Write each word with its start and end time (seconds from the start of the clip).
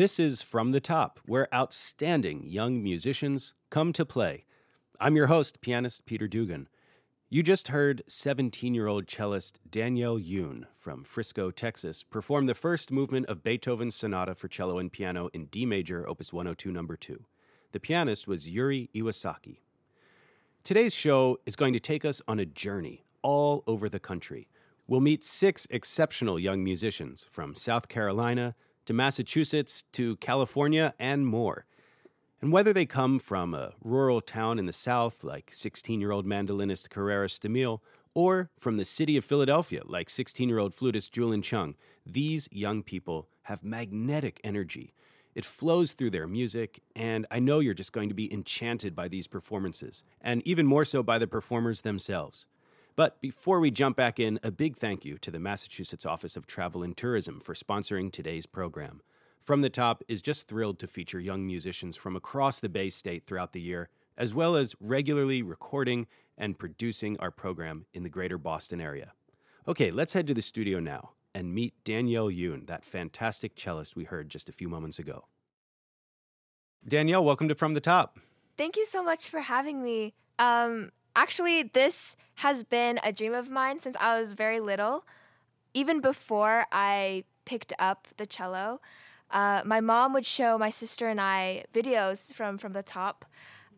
This 0.00 0.18
is 0.18 0.40
From 0.40 0.72
the 0.72 0.80
Top, 0.80 1.20
where 1.26 1.54
outstanding 1.54 2.46
young 2.46 2.82
musicians 2.82 3.52
come 3.68 3.92
to 3.92 4.06
play. 4.06 4.46
I'm 4.98 5.14
your 5.14 5.26
host, 5.26 5.60
pianist 5.60 6.06
Peter 6.06 6.26
Dugan. 6.26 6.68
You 7.28 7.42
just 7.42 7.68
heard 7.68 8.02
17 8.06 8.74
year 8.74 8.86
old 8.86 9.06
cellist 9.06 9.58
Danielle 9.70 10.18
Yoon 10.18 10.64
from 10.78 11.04
Frisco, 11.04 11.50
Texas, 11.50 12.02
perform 12.02 12.46
the 12.46 12.54
first 12.54 12.90
movement 12.90 13.26
of 13.26 13.42
Beethoven's 13.42 13.94
Sonata 13.94 14.34
for 14.34 14.48
Cello 14.48 14.78
and 14.78 14.90
Piano 14.90 15.28
in 15.34 15.44
D 15.44 15.66
major, 15.66 16.08
Opus 16.08 16.32
102, 16.32 16.72
number 16.72 16.96
2. 16.96 17.22
The 17.72 17.80
pianist 17.80 18.26
was 18.26 18.48
Yuri 18.48 18.88
Iwasaki. 18.94 19.58
Today's 20.64 20.94
show 20.94 21.36
is 21.44 21.56
going 21.56 21.74
to 21.74 21.78
take 21.78 22.06
us 22.06 22.22
on 22.26 22.38
a 22.38 22.46
journey 22.46 23.04
all 23.20 23.62
over 23.66 23.86
the 23.86 24.00
country. 24.00 24.48
We'll 24.86 25.00
meet 25.00 25.22
six 25.24 25.66
exceptional 25.68 26.38
young 26.38 26.64
musicians 26.64 27.26
from 27.30 27.54
South 27.54 27.88
Carolina 27.88 28.54
to 28.90 28.94
Massachusetts 28.94 29.84
to 29.92 30.16
California 30.16 30.94
and 30.98 31.24
more. 31.24 31.64
And 32.42 32.50
whether 32.50 32.72
they 32.72 32.86
come 32.86 33.20
from 33.20 33.54
a 33.54 33.74
rural 33.84 34.20
town 34.20 34.58
in 34.58 34.66
the 34.66 34.72
South, 34.72 35.22
like 35.22 35.52
16 35.54 36.00
year 36.00 36.10
old 36.10 36.26
mandolinist 36.26 36.90
Carrera 36.90 37.28
Stamil, 37.28 37.78
or 38.14 38.50
from 38.58 38.78
the 38.78 38.84
city 38.84 39.16
of 39.16 39.24
Philadelphia, 39.24 39.82
like 39.86 40.10
16 40.10 40.48
year 40.48 40.58
old 40.58 40.74
flutist 40.74 41.12
Julian 41.12 41.40
Chung, 41.40 41.76
these 42.04 42.48
young 42.50 42.82
people 42.82 43.28
have 43.42 43.62
magnetic 43.62 44.40
energy. 44.42 44.92
It 45.36 45.44
flows 45.44 45.92
through 45.92 46.10
their 46.10 46.26
music, 46.26 46.82
and 46.96 47.26
I 47.30 47.38
know 47.38 47.60
you're 47.60 47.74
just 47.74 47.92
going 47.92 48.08
to 48.08 48.14
be 48.16 48.32
enchanted 48.34 48.96
by 48.96 49.06
these 49.06 49.28
performances, 49.28 50.02
and 50.20 50.42
even 50.44 50.66
more 50.66 50.84
so 50.84 51.04
by 51.04 51.20
the 51.20 51.28
performers 51.28 51.82
themselves. 51.82 52.44
But 53.00 53.18
before 53.22 53.60
we 53.60 53.70
jump 53.70 53.96
back 53.96 54.20
in, 54.20 54.38
a 54.42 54.50
big 54.50 54.76
thank 54.76 55.06
you 55.06 55.16
to 55.22 55.30
the 55.30 55.38
Massachusetts 55.38 56.04
Office 56.04 56.36
of 56.36 56.46
Travel 56.46 56.82
and 56.82 56.94
Tourism 56.94 57.40
for 57.40 57.54
sponsoring 57.54 58.12
today's 58.12 58.44
program. 58.44 59.00
From 59.40 59.62
the 59.62 59.70
Top 59.70 60.04
is 60.06 60.20
just 60.20 60.46
thrilled 60.46 60.78
to 60.80 60.86
feature 60.86 61.18
young 61.18 61.46
musicians 61.46 61.96
from 61.96 62.14
across 62.14 62.60
the 62.60 62.68
Bay 62.68 62.90
State 62.90 63.24
throughout 63.24 63.54
the 63.54 63.60
year, 63.62 63.88
as 64.18 64.34
well 64.34 64.54
as 64.54 64.76
regularly 64.80 65.40
recording 65.40 66.08
and 66.36 66.58
producing 66.58 67.18
our 67.20 67.30
program 67.30 67.86
in 67.94 68.02
the 68.02 68.10
greater 68.10 68.36
Boston 68.36 68.82
area. 68.82 69.14
Okay, 69.66 69.90
let's 69.90 70.12
head 70.12 70.26
to 70.26 70.34
the 70.34 70.42
studio 70.42 70.78
now 70.78 71.12
and 71.34 71.54
meet 71.54 71.72
Danielle 71.84 72.28
Yoon, 72.28 72.66
that 72.66 72.84
fantastic 72.84 73.56
cellist 73.56 73.96
we 73.96 74.04
heard 74.04 74.28
just 74.28 74.50
a 74.50 74.52
few 74.52 74.68
moments 74.68 74.98
ago. 74.98 75.24
Danielle, 76.86 77.24
welcome 77.24 77.48
to 77.48 77.54
From 77.54 77.72
the 77.72 77.80
Top. 77.80 78.18
Thank 78.58 78.76
you 78.76 78.84
so 78.84 79.02
much 79.02 79.30
for 79.30 79.40
having 79.40 79.82
me. 79.82 80.12
Um, 80.38 80.90
actually, 81.22 81.62
this 81.62 82.16
has 82.36 82.64
been 82.64 82.98
a 83.04 83.12
dream 83.12 83.34
of 83.34 83.50
mine 83.50 83.80
since 83.80 83.96
I 84.00 84.18
was 84.20 84.32
very 84.32 84.60
little. 84.60 85.04
Even 85.74 86.00
before 86.00 86.64
I 86.72 87.24
picked 87.44 87.72
up 87.78 88.08
the 88.16 88.26
cello, 88.26 88.80
uh, 89.30 89.62
my 89.64 89.80
mom 89.80 90.12
would 90.14 90.26
show 90.26 90.58
my 90.58 90.70
sister 90.70 91.08
and 91.08 91.20
I 91.20 91.64
videos 91.72 92.32
from 92.34 92.58
from 92.58 92.72
the 92.72 92.82
top. 92.82 93.24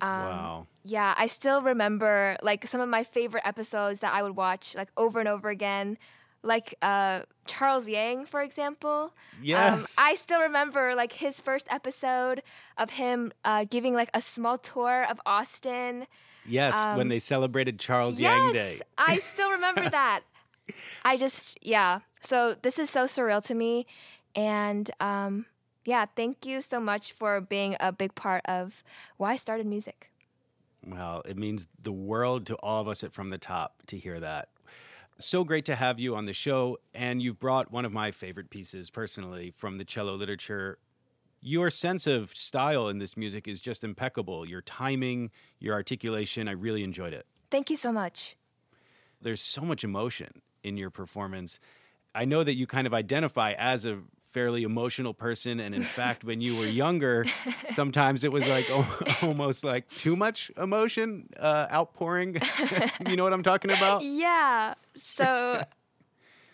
Um, 0.01 0.11
wow. 0.11 0.67
Yeah, 0.85 1.15
I 1.17 1.27
still 1.27 1.61
remember 1.63 2.37
like 2.43 2.67
some 2.67 2.81
of 2.81 2.89
my 2.89 3.05
favorite 3.05 3.47
episodes 3.47 4.01
that 4.01 4.13
I 4.13 4.23
would 4.23 4.37
watch 4.37 4.75
like 4.75 4.91
over 4.97 5.21
and 5.21 5.29
over 5.29 5.49
again 5.49 5.99
like 6.43 6.75
uh, 6.83 7.23
Charles 7.47 7.89
Yang, 7.89 8.27
for 8.27 8.43
example. 8.43 9.15
Um, 9.39 9.43
yes. 9.43 9.99
Um, 9.99 10.05
I 10.05 10.15
still 10.17 10.41
remember 10.41 10.95
like 10.95 11.13
his 11.13 11.41
first 11.41 11.67
episode 11.71 12.43
of 12.77 12.91
him 12.91 13.33
uh, 13.45 13.65
giving 13.69 13.95
like 13.95 14.11
a 14.15 14.21
small 14.21 14.59
tour 14.59 15.07
of 15.09 15.21
Austin. 15.25 16.07
Yes, 16.47 16.75
um, 16.75 16.97
when 16.97 17.09
they 17.09 17.19
celebrated 17.19 17.79
Charles 17.79 18.19
yes, 18.19 18.31
Yang 18.31 18.53
Day. 18.53 18.81
I 18.99 19.19
still 19.21 19.51
remember 19.51 19.89
that. 19.89 20.23
I 21.05 21.17
just, 21.17 21.59
yeah. 21.65 22.01
So 22.21 22.57
this 22.63 22.79
is 22.79 22.91
so 22.91 23.05
surreal 23.05 23.43
to 23.45 23.55
me. 23.55 23.87
And 24.35 24.91
um, 25.01 25.47
yeah, 25.85 26.07
thank 26.17 26.47
you 26.47 26.61
so 26.61 26.81
much 26.81 27.13
for 27.13 27.41
being 27.41 27.77
a 27.81 27.93
big 27.93 28.15
part 28.15 28.43
of 28.47 28.83
why 29.17 29.33
I 29.33 29.37
started 29.37 29.67
music. 29.67 30.11
Well, 30.87 31.23
it 31.25 31.37
means 31.37 31.69
the 31.81 31.93
world 31.93 32.47
to 32.47 32.57
all 32.57 32.81
of 32.81 32.89
us 32.89 33.05
at 33.05 33.13
From 33.13 33.31
the 33.31 33.39
Top 33.39 33.83
to 33.87 33.99
hear 33.99 34.19
that. 34.21 34.49
So 35.19 35.45
great 35.45 35.65
to 35.67 35.77
have 35.77 36.01
you 36.01 36.17
on 36.17 36.27
the 36.27 36.33
show. 36.33 36.79
And 36.95 37.23
you've 37.23 37.39
brought 37.39 37.71
one 37.71 37.85
of 37.85 37.93
my 37.93 38.11
favorite 38.11 38.51
pieces 38.51 38.91
personally 38.91 39.53
from 39.57 39.79
the 39.79 39.85
cello 39.85 40.15
literature. 40.15 40.79
Your 41.45 41.71
sense 41.71 42.07
of 42.07 42.31
style 42.37 42.89
in 42.89 42.99
this 42.99 43.17
music 43.17 43.49
is 43.49 43.61
just 43.61 43.83
impeccable. 43.83 44.47
Your 44.47 44.63
timing, 44.63 45.33
your 45.59 45.75
articulation, 45.75 46.47
I 46.47 46.53
really 46.53 46.85
enjoyed 46.85 47.13
it. 47.13 47.27
Thank 47.51 47.69
you 47.69 47.77
so 47.77 47.91
much. 47.91 48.37
There's 49.21 49.41
so 49.41 49.63
much 49.63 49.83
emotion 49.83 50.41
in 50.63 50.77
your 50.77 50.91
performance. 50.91 51.59
I 52.15 52.27
know 52.27 52.45
that 52.45 52.55
you 52.55 52.69
kind 52.69 52.87
of 52.87 52.95
identify 52.95 53.55
as 53.59 53.85
a 53.85 53.99
fairly 54.31 54.63
emotional 54.63 55.13
person 55.13 55.61
and 55.61 55.75
in 55.75 55.83
fact 55.83 56.25
when 56.25 56.41
you 56.41 56.57
were 56.57 56.65
younger 56.65 57.27
sometimes 57.69 58.25
it 58.25 58.33
was 58.33 58.49
like 58.49 58.65
almost 59.23 59.63
like 59.63 59.87
too 59.99 60.17
much 60.17 60.51
emotion 60.57 61.29
uh, 61.39 61.67
outpouring 61.71 62.41
you 63.07 63.15
know 63.15 63.25
what 63.25 63.35
i'm 63.35 63.43
talking 63.43 63.71
about 63.71 64.01
yeah 64.03 64.73
so 64.95 65.63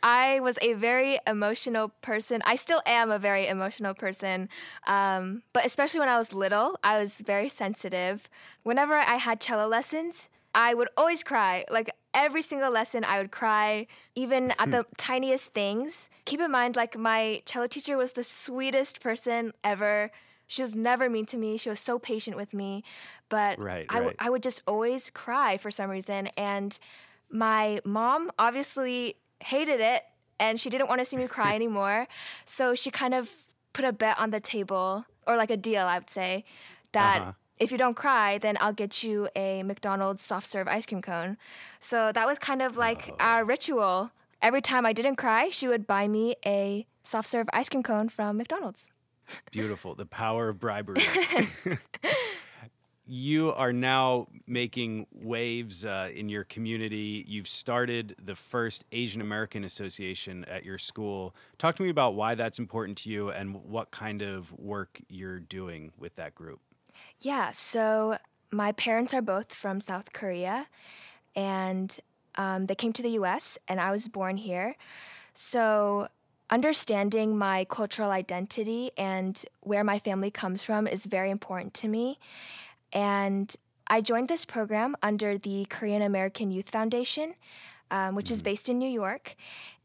I 0.03 0.41
was 0.41 0.59
a 0.63 0.75
very 0.75 1.19
emotional 1.27 1.91
person. 2.03 2.43
I 2.45 2.57
still 2.57 2.83
am 2.87 3.11
a 3.11 3.19
very 3.19 3.47
emotional 3.49 3.95
person. 3.95 4.49
Um, 4.87 5.43
but 5.53 5.65
especially 5.67 6.01
when 6.01 6.09
I 6.09 6.19
was 6.19 6.33
little, 6.33 6.79
I 6.83 6.99
was 6.99 7.21
very 7.21 7.49
sensitive. 7.49 8.29
Whenever 8.63 8.95
I 8.95 9.17
had 9.17 9.41
cello 9.41 9.67
lessons, 9.67 10.29
I 10.55 10.75
would 10.75 10.89
always 10.97 11.23
cry. 11.23 11.65
Like 11.71 11.91
every 12.15 12.43
single 12.43 12.71
lesson, 12.71 13.05
I 13.05 13.19
would 13.19 13.31
cry, 13.31 13.87
even 14.15 14.53
at 14.59 14.71
the 14.71 14.87
tiniest 14.97 15.53
things. 15.53 16.11
Keep 16.25 16.41
in 16.41 16.51
mind, 16.51 16.77
like, 16.77 16.97
my 16.99 17.43
cello 17.47 17.67
teacher 17.67 17.97
was 17.97 18.13
the 18.13 18.25
sweetest 18.25 19.01
person 19.01 19.53
ever. 19.63 20.11
She 20.47 20.63
was 20.63 20.75
never 20.75 21.11
mean 21.11 21.27
to 21.27 21.39
me. 21.39 21.59
She 21.59 21.69
was 21.69 21.79
so 21.79 21.99
patient 21.99 22.37
with 22.37 22.55
me. 22.55 22.83
But 23.29 23.59
right, 23.59 23.87
I, 23.89 23.95
w- 23.95 24.09
right. 24.09 24.17
I 24.19 24.31
would 24.31 24.43
just 24.43 24.63
always 24.67 25.11
cry 25.11 25.59
for 25.59 25.71
some 25.71 25.91
reason. 25.91 26.29
And 26.39 26.79
my 27.31 27.81
mom 27.85 28.31
obviously 28.39 29.17
hated 29.41 29.81
it 29.81 30.05
and 30.41 30.61
she 30.61 30.71
didn't 30.71 30.89
want 30.89 31.01
to 31.01 31.05
see 31.05 31.17
me 31.17 31.27
cry 31.27 31.55
anymore. 31.61 32.07
So 32.45 32.75
she 32.75 32.91
kind 32.91 33.15
of 33.15 33.31
put 33.73 33.85
a 33.85 33.93
bet 33.93 34.19
on 34.19 34.31
the 34.31 34.41
table, 34.41 35.05
or 35.27 35.37
like 35.37 35.51
a 35.51 35.57
deal, 35.57 35.83
I 35.83 35.99
would 35.99 36.11
say, 36.11 36.45
that. 36.93 37.21
Uh-huh 37.21 37.33
if 37.59 37.73
you 37.73 37.79
don't 37.79 37.95
cry, 37.95 38.39
then 38.39 38.57
I'll 38.61 38.73
get 38.73 39.03
you 39.03 39.29
a 39.35 39.63
McDonald's 39.63 40.23
soft 40.23 40.47
serve 40.47 40.69
ice 40.69 40.87
cream 40.87 41.03
cone. 41.03 41.37
So 41.81 42.13
that 42.13 42.27
was 42.27 42.39
kind 42.39 42.63
of 42.63 42.77
like 42.77 43.11
oh. 43.11 43.17
our 43.19 43.45
ritual. 43.45 44.13
Every 44.41 44.61
time 44.61 44.87
I 44.87 44.93
didn't 44.93 45.17
cry, 45.17 45.49
she 45.49 45.67
would 45.67 45.87
buy 45.87 46.07
me 46.07 46.37
a 46.47 46.87
soft 47.03 47.29
serve 47.29 47.49
ice 47.53 47.69
cream 47.69 47.83
cone 47.83 48.09
from 48.09 48.37
McDonald's. 48.37 48.91
Beautiful. 49.51 49.95
The 49.95 50.07
power 50.07 50.49
of 50.49 50.59
bribery. 50.59 51.03
you 53.09 53.55
are 53.55 53.73
now 53.73 54.29
making 54.47 55.07
waves 55.13 55.87
uh, 55.87 56.11
in 56.15 56.29
your 56.29 56.45
community. 56.45 57.25
You've 57.27 57.49
started 57.49 58.15
the 58.23 58.35
first 58.35 58.85
Asian 58.93 59.23
American 59.23 59.65
Association 59.65 60.45
at 60.45 60.63
your 60.63 60.77
school. 60.77 61.35
Talk 61.57 61.77
to 61.77 61.83
me 61.83 61.89
about 61.89 62.15
why 62.15 62.35
that's 62.35 62.59
important 62.59 62.99
to 62.99 63.11
you 63.11 63.31
and 63.31 63.65
what 63.65 63.91
kind 63.91 64.21
of 64.21 64.53
work 64.59 65.01
you're 65.09 65.41
doing 65.41 65.93
with 65.99 66.17
that 66.17 66.35
group. 66.35 66.61
Yeah, 67.23 67.51
so 67.53 68.19
my 68.51 68.73
parents 68.73 69.15
are 69.15 69.23
both 69.23 69.55
from 69.55 69.81
South 69.81 70.13
Korea, 70.13 70.67
and 71.35 71.99
um, 72.37 72.67
they 72.67 72.75
came 72.75 72.93
to 72.93 73.03
the 73.03 73.11
US, 73.11 73.59
and 73.69 73.81
I 73.81 73.91
was 73.91 74.07
born 74.09 74.37
here. 74.37 74.77
So, 75.33 76.09
understanding 76.51 77.37
my 77.37 77.65
cultural 77.65 78.11
identity 78.11 78.91
and 78.97 79.45
where 79.61 79.85
my 79.85 79.99
family 79.99 80.31
comes 80.31 80.63
from 80.63 80.87
is 80.87 81.07
very 81.07 81.31
important 81.31 81.75
to 81.75 81.89
me. 81.89 82.19
And 82.93 83.55
I 83.87 84.01
joined 84.01 84.29
this 84.29 84.45
program 84.45 84.97
under 85.03 85.39
the 85.39 85.67
Korean 85.67 86.03
American 86.03 86.51
Youth 86.51 86.71
Foundation, 86.71 87.35
um, 87.91 88.15
which 88.15 88.27
mm-hmm. 88.27 88.35
is 88.35 88.43
based 88.43 88.69
in 88.69 88.79
New 88.79 88.89
York. 88.89 89.35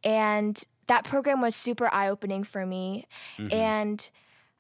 And 0.04 0.62
that 0.88 1.06
program 1.06 1.42
was 1.42 1.56
super 1.56 1.88
eye 1.94 2.10
opening 2.10 2.44
for 2.44 2.66
me. 2.66 3.08
Mm-hmm. 3.38 3.54
And 3.54 4.10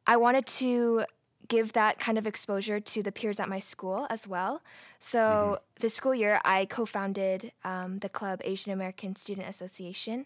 I 0.07 0.17
wanted 0.17 0.45
to 0.47 1.05
give 1.49 1.73
that 1.73 1.99
kind 1.99 2.17
of 2.17 2.25
exposure 2.25 2.79
to 2.79 3.03
the 3.03 3.11
peers 3.11 3.39
at 3.39 3.49
my 3.49 3.59
school 3.59 4.07
as 4.09 4.27
well. 4.27 4.61
So 4.99 5.19
mm-hmm. 5.19 5.63
this 5.81 5.93
school 5.93 6.15
year, 6.15 6.39
I 6.45 6.65
co-founded 6.65 7.51
um, 7.63 7.99
the 7.99 8.09
club 8.09 8.41
Asian 8.43 8.71
American 8.71 9.15
Student 9.15 9.49
Association, 9.49 10.25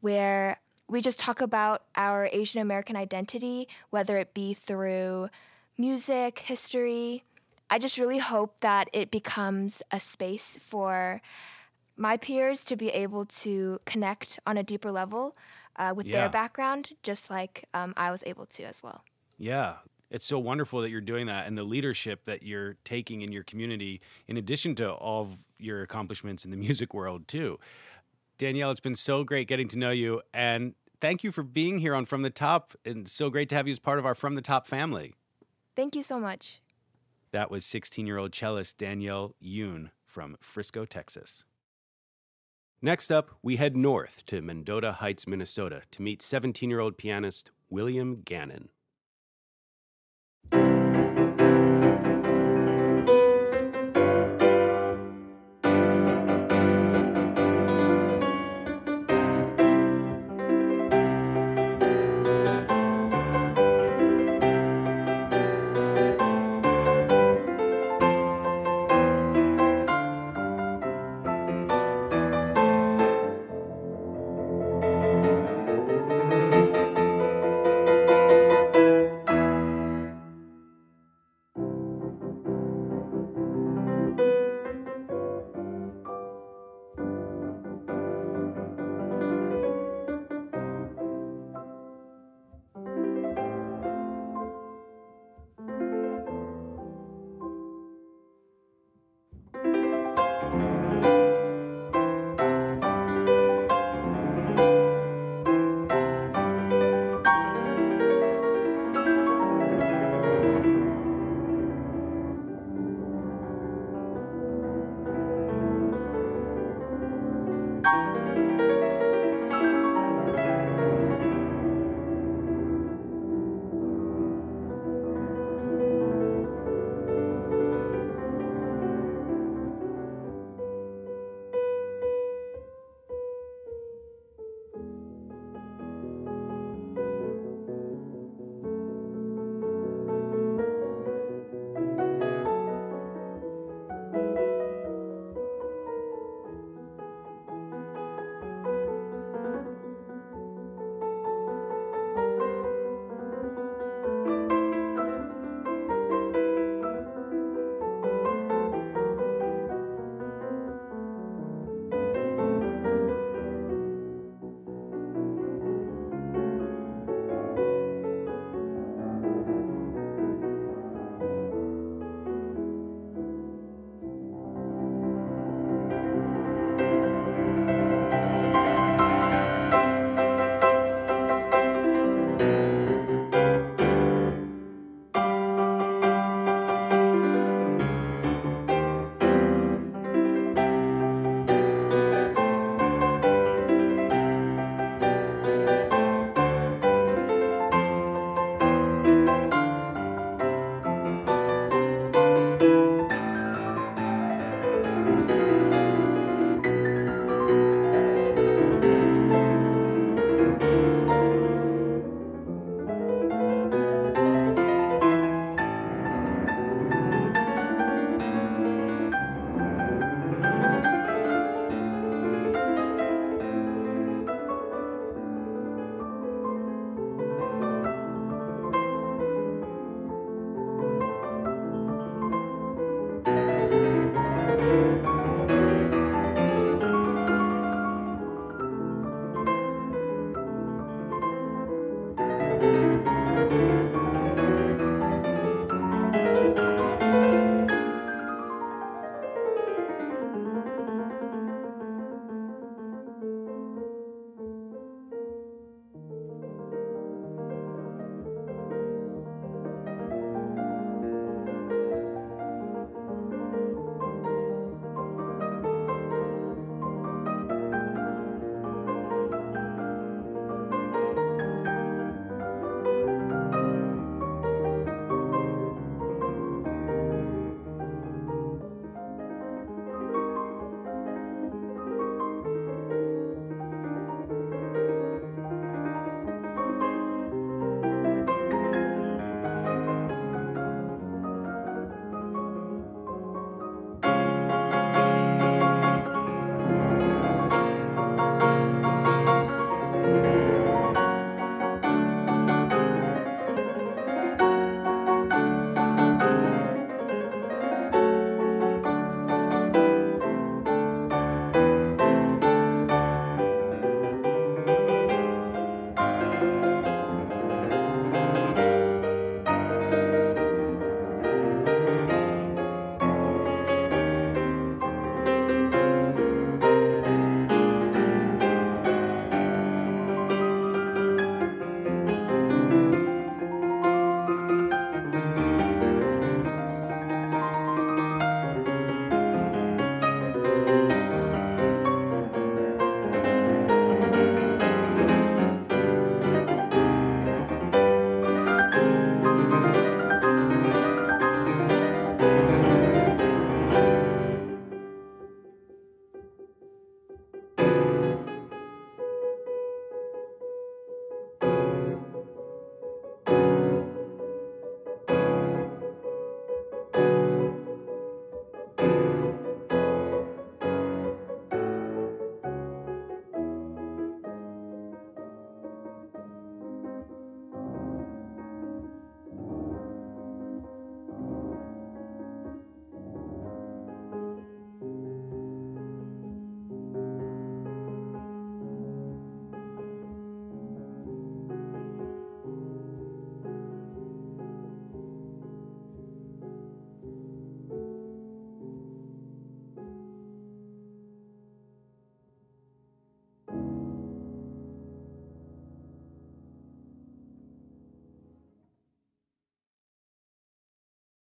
where 0.00 0.60
we 0.88 1.00
just 1.00 1.20
talk 1.20 1.40
about 1.40 1.82
our 1.94 2.28
Asian 2.32 2.60
American 2.60 2.96
identity, 2.96 3.68
whether 3.90 4.18
it 4.18 4.34
be 4.34 4.54
through 4.54 5.28
music, 5.76 6.40
history. 6.40 7.24
I 7.70 7.78
just 7.78 7.98
really 7.98 8.18
hope 8.18 8.60
that 8.60 8.88
it 8.92 9.10
becomes 9.10 9.82
a 9.90 10.00
space 10.00 10.58
for 10.60 11.20
my 11.96 12.16
peers 12.16 12.64
to 12.64 12.76
be 12.76 12.88
able 12.90 13.26
to 13.26 13.80
connect 13.84 14.38
on 14.46 14.56
a 14.56 14.62
deeper 14.62 14.90
level 14.90 15.36
uh, 15.76 15.92
with 15.94 16.06
yeah. 16.06 16.20
their 16.20 16.28
background, 16.28 16.92
just 17.02 17.30
like 17.30 17.64
um, 17.74 17.92
I 17.96 18.10
was 18.10 18.22
able 18.26 18.46
to 18.46 18.62
as 18.64 18.82
well. 18.82 19.02
Yeah, 19.36 19.74
it's 20.10 20.26
so 20.26 20.38
wonderful 20.38 20.80
that 20.80 20.90
you're 20.90 21.00
doing 21.00 21.26
that 21.26 21.46
and 21.46 21.58
the 21.58 21.64
leadership 21.64 22.24
that 22.24 22.42
you're 22.42 22.76
taking 22.84 23.22
in 23.22 23.32
your 23.32 23.44
community 23.44 24.00
in 24.26 24.36
addition 24.36 24.74
to 24.76 24.90
all 24.90 25.22
of 25.22 25.44
your 25.58 25.82
accomplishments 25.82 26.44
in 26.44 26.50
the 26.50 26.56
music 26.66 26.94
world 26.94 27.28
too 27.28 27.58
danielle 28.38 28.70
it's 28.70 28.80
been 28.80 28.94
so 28.94 29.22
great 29.22 29.46
getting 29.46 29.68
to 29.68 29.76
know 29.76 29.90
you 29.90 30.22
and 30.32 30.74
thank 31.00 31.24
you 31.24 31.32
for 31.32 31.42
being 31.42 31.78
here 31.78 31.94
on 31.94 32.04
From 32.04 32.22
the 32.22 32.30
Top. 32.30 32.74
And 32.84 33.08
so 33.08 33.30
great 33.30 33.48
to 33.50 33.54
have 33.54 33.66
you 33.66 33.72
as 33.72 33.78
part 33.78 33.98
of 33.98 34.06
our 34.06 34.14
From 34.14 34.34
the 34.34 34.42
Top 34.42 34.66
family. 34.66 35.14
Thank 35.76 35.94
you 35.94 36.02
so 36.02 36.18
much. 36.18 36.60
That 37.32 37.50
was 37.50 37.64
16 37.64 38.06
year 38.06 38.18
old 38.18 38.32
cellist 38.32 38.78
Danielle 38.78 39.34
Yoon 39.42 39.90
from 40.06 40.36
Frisco, 40.40 40.84
Texas. 40.84 41.44
Next 42.80 43.10
up, 43.10 43.32
we 43.42 43.56
head 43.56 43.76
north 43.76 44.24
to 44.26 44.40
Mendota 44.40 44.92
Heights, 44.92 45.26
Minnesota 45.26 45.82
to 45.90 46.02
meet 46.02 46.22
17 46.22 46.70
year 46.70 46.80
old 46.80 46.96
pianist 46.96 47.50
William 47.68 48.22
Gannon. 48.24 48.68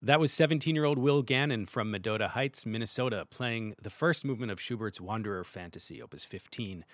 That 0.04 0.18
was 0.18 0.32
17 0.32 0.74
year 0.74 0.84
old 0.84 0.98
Will 0.98 1.22
Gannon 1.22 1.66
from 1.66 1.92
Mendota 1.92 2.28
Heights, 2.28 2.66
Minnesota, 2.66 3.24
playing 3.30 3.76
the 3.80 3.90
first 3.90 4.24
movement 4.24 4.50
of 4.50 4.60
Schubert's 4.60 5.00
Wanderer 5.00 5.44
Fantasy, 5.44 6.02
Opus 6.02 6.24
15. 6.24 6.84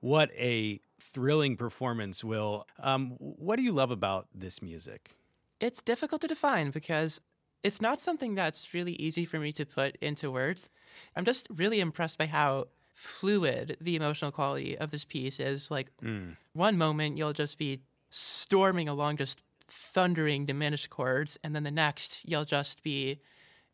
What 0.00 0.30
a 0.36 0.80
thrilling 1.00 1.56
performance, 1.56 2.22
Will. 2.22 2.66
Um, 2.78 3.16
what 3.18 3.56
do 3.56 3.62
you 3.62 3.72
love 3.72 3.90
about 3.90 4.28
this 4.34 4.60
music? 4.60 5.16
It's 5.58 5.80
difficult 5.80 6.20
to 6.20 6.28
define 6.28 6.70
because 6.70 7.22
it's 7.62 7.80
not 7.80 8.00
something 8.00 8.34
that's 8.34 8.74
really 8.74 8.92
easy 8.92 9.24
for 9.24 9.38
me 9.38 9.52
to 9.52 9.64
put 9.64 9.96
into 10.02 10.30
words. 10.30 10.68
I'm 11.16 11.24
just 11.24 11.46
really 11.50 11.80
impressed 11.80 12.18
by 12.18 12.26
how 12.26 12.68
fluid 12.94 13.78
the 13.80 13.96
emotional 13.96 14.30
quality 14.30 14.76
of 14.76 14.90
this 14.90 15.06
piece 15.06 15.40
is. 15.40 15.70
Like, 15.70 15.90
mm. 16.02 16.36
one 16.52 16.76
moment 16.76 17.16
you'll 17.16 17.32
just 17.32 17.58
be 17.58 17.80
storming 18.10 18.88
along, 18.88 19.16
just 19.16 19.40
thundering 19.70 20.46
diminished 20.46 20.90
chords, 20.90 21.38
and 21.42 21.54
then 21.54 21.64
the 21.64 21.70
next 21.70 22.28
you'll 22.28 22.44
just 22.44 22.82
be 22.82 23.20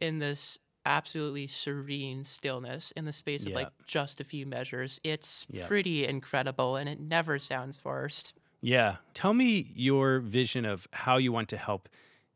in 0.01 0.19
this 0.19 0.59
absolutely 0.87 1.49
serene 1.49 2.25
stillness 2.25 2.93
in 2.93 3.05
the 3.05 3.13
space 3.13 3.45
of 3.45 3.53
like 3.53 3.71
just 3.87 4.21
a 4.21 4.25
few 4.25 4.47
measures. 4.47 5.01
It's 5.03 5.47
pretty 5.67 6.07
incredible 6.07 6.77
and 6.77 6.89
it 6.89 7.01
never 7.01 7.39
sounds 7.41 7.77
forced. 7.77 8.35
Yeah. 8.61 8.97
Tell 9.13 9.35
me 9.35 9.73
your 9.75 10.21
vision 10.21 10.65
of 10.65 10.87
how 10.93 11.17
you 11.17 11.33
want 11.33 11.49
to 11.49 11.57
help 11.57 11.89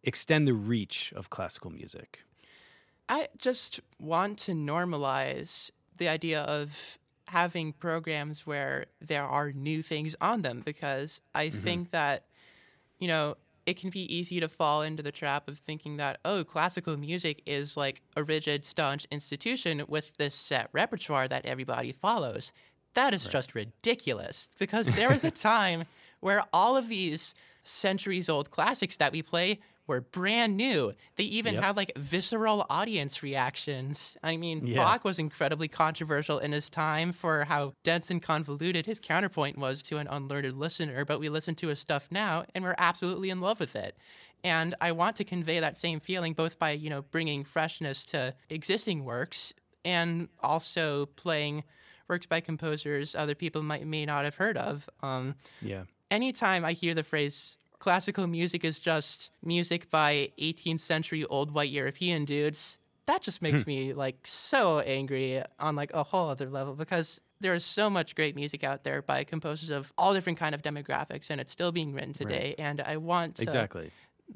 extend 0.03 0.49
the 0.49 0.53
reach 0.53 1.13
of 1.15 1.31
classical 1.31 1.71
music. 1.71 2.25
I 3.09 3.29
just 3.39 3.81
want 3.99 4.39
to 4.41 4.53
normalize 4.53 5.71
the 5.97 6.09
idea 6.09 6.43
of 6.43 6.99
having 7.29 7.73
programs 7.73 8.47
where 8.47 8.87
there 9.01 9.25
are 9.25 9.53
new 9.53 9.83
things 9.83 10.17
on 10.21 10.43
them 10.43 10.63
because 10.65 11.21
I 11.35 11.49
mm-hmm. 11.49 11.59
think 11.59 11.91
that, 11.91 12.27
you 12.99 13.07
know, 13.07 13.37
it 13.67 13.77
can 13.77 13.91
be 13.91 14.13
easy 14.15 14.41
to 14.41 14.49
fall 14.49 14.83
into 14.83 15.03
the 15.03 15.13
trap 15.13 15.49
of 15.49 15.59
thinking 15.59 15.97
that, 15.99 16.19
oh, 16.25 16.45
classical 16.45 16.97
music 16.97 17.43
is 17.47 17.77
like 17.77 18.03
a 18.17 18.25
rigid, 18.25 18.65
staunch 18.65 19.07
institution 19.11 19.83
with 19.89 20.17
this 20.17 20.35
set 20.35 20.69
repertoire 20.73 21.29
that 21.29 21.47
everybody 21.47 21.93
follows. 21.93 22.53
That 22.95 23.15
is 23.15 23.25
right. 23.25 23.33
just 23.33 23.55
ridiculous 23.55 24.49
because 24.59 24.87
there 24.97 25.11
was 25.11 25.25
a 25.25 25.31
time 25.31 25.85
where 26.21 26.43
all 26.53 26.77
of 26.77 26.89
these 26.89 27.35
centuries 27.63 28.29
old 28.29 28.51
classics 28.51 28.97
that 28.97 29.13
we 29.13 29.23
play 29.23 29.61
were 29.91 30.01
brand 30.01 30.57
new. 30.57 30.93
They 31.17 31.25
even 31.25 31.55
yep. 31.55 31.65
had 31.65 31.77
like 31.77 31.93
visceral 31.97 32.65
audience 32.71 33.25
reactions. 33.25 34.17
I 34.23 34.37
mean, 34.37 34.65
yeah. 34.65 34.77
Bach 34.77 35.05
was 35.05 35.19
incredibly 35.19 35.67
controversial 35.67 36.39
in 36.39 36.53
his 36.53 36.71
time 36.71 37.13
for 37.13 37.45
how 37.45 37.75
dense 37.83 38.09
and 38.09 38.23
convoluted 38.23 38.87
his 38.87 39.01
counterpoint 39.01 39.59
was 39.59 39.83
to 39.85 39.99
an 39.99 40.07
unlearned 40.09 40.57
listener, 40.59 41.05
but 41.05 41.19
we 41.19 41.29
listen 41.29 41.57
to 41.57 41.69
his 41.69 41.81
stuff 41.81 42.07
now 42.11 42.45
and 42.55 42.63
we're 42.63 42.77
absolutely 42.79 43.31
in 43.31 43.41
love 43.41 43.59
with 43.59 43.75
it. 43.75 43.99
And 44.45 44.77
I 44.81 44.93
want 44.93 45.17
to 45.17 45.25
convey 45.25 45.59
that 45.59 45.77
same 45.77 45.99
feeling 45.99 46.35
both 46.35 46.59
by, 46.59 46.71
you 46.71 46.89
know, 46.89 47.03
bringing 47.03 47.43
freshness 47.43 48.05
to 48.07 48.35
existing 48.49 49.05
works 49.05 49.53
and 49.85 50.29
also 50.41 51.07
playing 51.07 51.65
works 52.09 52.27
by 52.27 52.41
composers 52.41 53.17
other 53.17 53.35
people 53.35 53.63
might 53.63 53.87
may 53.87 54.07
not 54.07 54.25
have 54.25 54.37
heard 54.37 54.57
of. 54.57 54.89
Um, 55.03 55.35
yeah. 55.61 55.83
Anytime 56.13 56.65
I 56.65 56.73
hear 56.75 56.95
the 56.95 57.03
phrase 57.03 57.59
classical 57.81 58.29
music 58.29 58.65
is 58.65 58.79
just 58.79 59.33
music 59.43 59.91
by 59.91 60.31
18th 60.39 60.81
century 60.81 61.25
old 61.25 61.51
white 61.51 61.71
European 61.71 62.25
dudes, 62.25 62.79
that 63.07 63.23
just 63.23 63.43
makes 63.43 63.65
hmm. 63.65 63.71
me 63.71 63.93
like 63.93 64.19
so 64.25 64.79
angry 64.81 65.43
on 65.59 65.75
like 65.75 65.93
a 65.93 66.05
whole 66.05 66.29
other 66.29 66.49
level 66.49 66.75
because 66.75 67.21
there 67.41 67.55
is 67.55 67.65
so 67.65 67.91
much 67.91 68.15
great 68.15 68.37
music 68.37 68.63
out 68.63 68.85
there 68.85 69.03
by 69.03 69.25
composers 69.25 69.71
of 69.71 69.93
all 69.99 70.15
different 70.15 70.39
kind 70.39 70.55
of 70.55 70.63
demographics 70.63 71.31
and 71.31 71.41
it's 71.41 71.51
still 71.51 71.73
being 71.73 71.93
written 71.93 72.13
today 72.13 72.55
right. 72.57 72.65
and 72.65 72.81
I 72.81 72.99
want 72.99 73.37
to, 73.37 73.43
Exactly. 73.43 73.91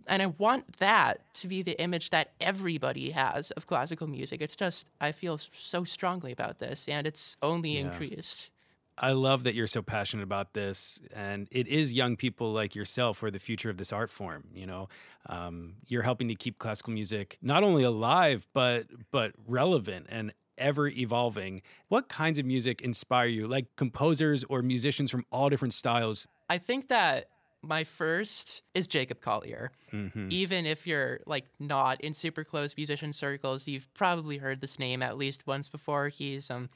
And 0.08 0.20
I 0.22 0.26
want 0.26 0.78
that 0.78 1.20
to 1.34 1.46
be 1.46 1.62
the 1.62 1.80
image 1.80 2.10
that 2.10 2.32
everybody 2.40 3.10
has 3.10 3.52
of 3.52 3.68
classical 3.68 4.08
music. 4.08 4.42
It's 4.42 4.56
just 4.56 4.88
I 5.00 5.12
feel 5.12 5.38
so 5.38 5.84
strongly 5.84 6.32
about 6.32 6.58
this 6.58 6.88
and 6.88 7.06
it's 7.06 7.36
only 7.42 7.74
yeah. 7.74 7.82
increased. 7.82 8.50
I 8.96 9.12
love 9.12 9.44
that 9.44 9.54
you're 9.54 9.66
so 9.66 9.82
passionate 9.82 10.22
about 10.22 10.52
this, 10.52 11.00
and 11.12 11.48
it 11.50 11.66
is 11.66 11.92
young 11.92 12.16
people 12.16 12.52
like 12.52 12.74
yourself 12.74 13.20
who 13.20 13.26
are 13.26 13.30
the 13.30 13.38
future 13.38 13.70
of 13.70 13.76
this 13.76 13.92
art 13.92 14.10
form. 14.10 14.44
You 14.54 14.66
know, 14.66 14.88
um, 15.26 15.74
you're 15.86 16.02
helping 16.02 16.28
to 16.28 16.34
keep 16.34 16.58
classical 16.58 16.92
music 16.92 17.38
not 17.42 17.62
only 17.62 17.82
alive 17.82 18.46
but 18.52 18.86
but 19.10 19.32
relevant 19.46 20.06
and 20.08 20.32
ever 20.58 20.88
evolving. 20.88 21.62
What 21.88 22.08
kinds 22.08 22.38
of 22.38 22.46
music 22.46 22.80
inspire 22.82 23.26
you, 23.26 23.48
like 23.48 23.66
composers 23.76 24.44
or 24.44 24.62
musicians 24.62 25.10
from 25.10 25.24
all 25.30 25.48
different 25.48 25.74
styles? 25.74 26.28
I 26.48 26.58
think 26.58 26.88
that 26.88 27.28
my 27.62 27.84
first 27.84 28.62
is 28.74 28.86
Jacob 28.86 29.20
Collier. 29.20 29.72
Mm-hmm. 29.92 30.28
Even 30.30 30.66
if 30.66 30.86
you're 30.86 31.20
like 31.26 31.46
not 31.58 32.00
in 32.00 32.14
super 32.14 32.44
close 32.44 32.76
musician 32.76 33.12
circles, 33.12 33.66
you've 33.66 33.92
probably 33.94 34.38
heard 34.38 34.60
this 34.60 34.78
name 34.78 35.02
at 35.02 35.16
least 35.16 35.46
once 35.46 35.68
before. 35.68 36.08
He's 36.08 36.50
um 36.50 36.68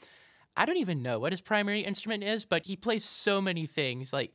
I 0.58 0.64
don't 0.64 0.76
even 0.78 1.02
know 1.02 1.20
what 1.20 1.32
his 1.32 1.40
primary 1.40 1.80
instrument 1.80 2.24
is, 2.24 2.44
but 2.44 2.66
he 2.66 2.74
plays 2.74 3.04
so 3.04 3.40
many 3.40 3.64
things 3.64 4.12
like 4.12 4.32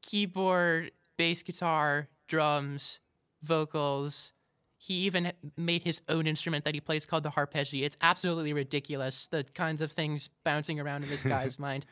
keyboard, 0.00 0.92
bass 1.16 1.42
guitar, 1.42 2.08
drums, 2.28 3.00
vocals. 3.42 4.32
He 4.78 4.94
even 5.06 5.32
made 5.56 5.82
his 5.82 6.02
own 6.08 6.28
instrument 6.28 6.64
that 6.64 6.74
he 6.74 6.80
plays 6.80 7.04
called 7.04 7.24
the 7.24 7.30
harpejji. 7.30 7.82
It's 7.82 7.96
absolutely 8.00 8.52
ridiculous, 8.52 9.26
the 9.26 9.42
kinds 9.42 9.80
of 9.80 9.90
things 9.90 10.30
bouncing 10.44 10.78
around 10.78 11.02
in 11.02 11.10
this 11.10 11.24
guy's 11.34 11.58
mind. 11.58 11.84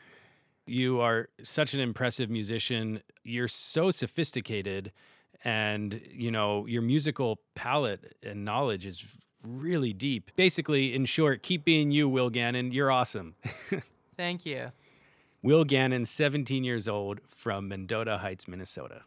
You 0.65 1.01
are 1.01 1.27
such 1.43 1.73
an 1.73 1.81
impressive 1.81 2.29
musician. 2.29 3.01
You're 3.23 3.49
so 3.49 3.91
sophisticated 3.91 4.93
and 5.43 6.01
you 6.09 6.31
know 6.31 6.65
your 6.65 6.81
musical 6.81 7.39
palette 7.55 8.15
and 8.23 8.45
knowledge 8.45 8.85
is 8.85 9.03
really 9.45 9.93
deep. 9.93 10.31
Basically, 10.35 10.93
in 10.93 11.05
short, 11.05 11.43
keep 11.43 11.63
being 11.65 11.91
you, 11.91 12.07
Will 12.09 12.29
Gannon. 12.29 12.71
You're 12.71 12.91
awesome. 12.91 13.35
Thank 14.17 14.45
you. 14.45 14.71
Will 15.41 15.63
Gannon, 15.63 16.05
17 16.05 16.63
years 16.63 16.87
old, 16.87 17.19
from 17.27 17.67
Mendota 17.67 18.17
Heights, 18.19 18.47
Minnesota. 18.47 19.01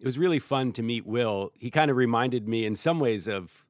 It 0.00 0.06
was 0.06 0.18
really 0.18 0.38
fun 0.38 0.72
to 0.72 0.82
meet 0.82 1.06
Will. 1.06 1.52
He 1.58 1.70
kind 1.70 1.90
of 1.90 1.96
reminded 1.96 2.48
me, 2.48 2.64
in 2.64 2.74
some 2.74 3.00
ways, 3.00 3.28
of 3.28 3.66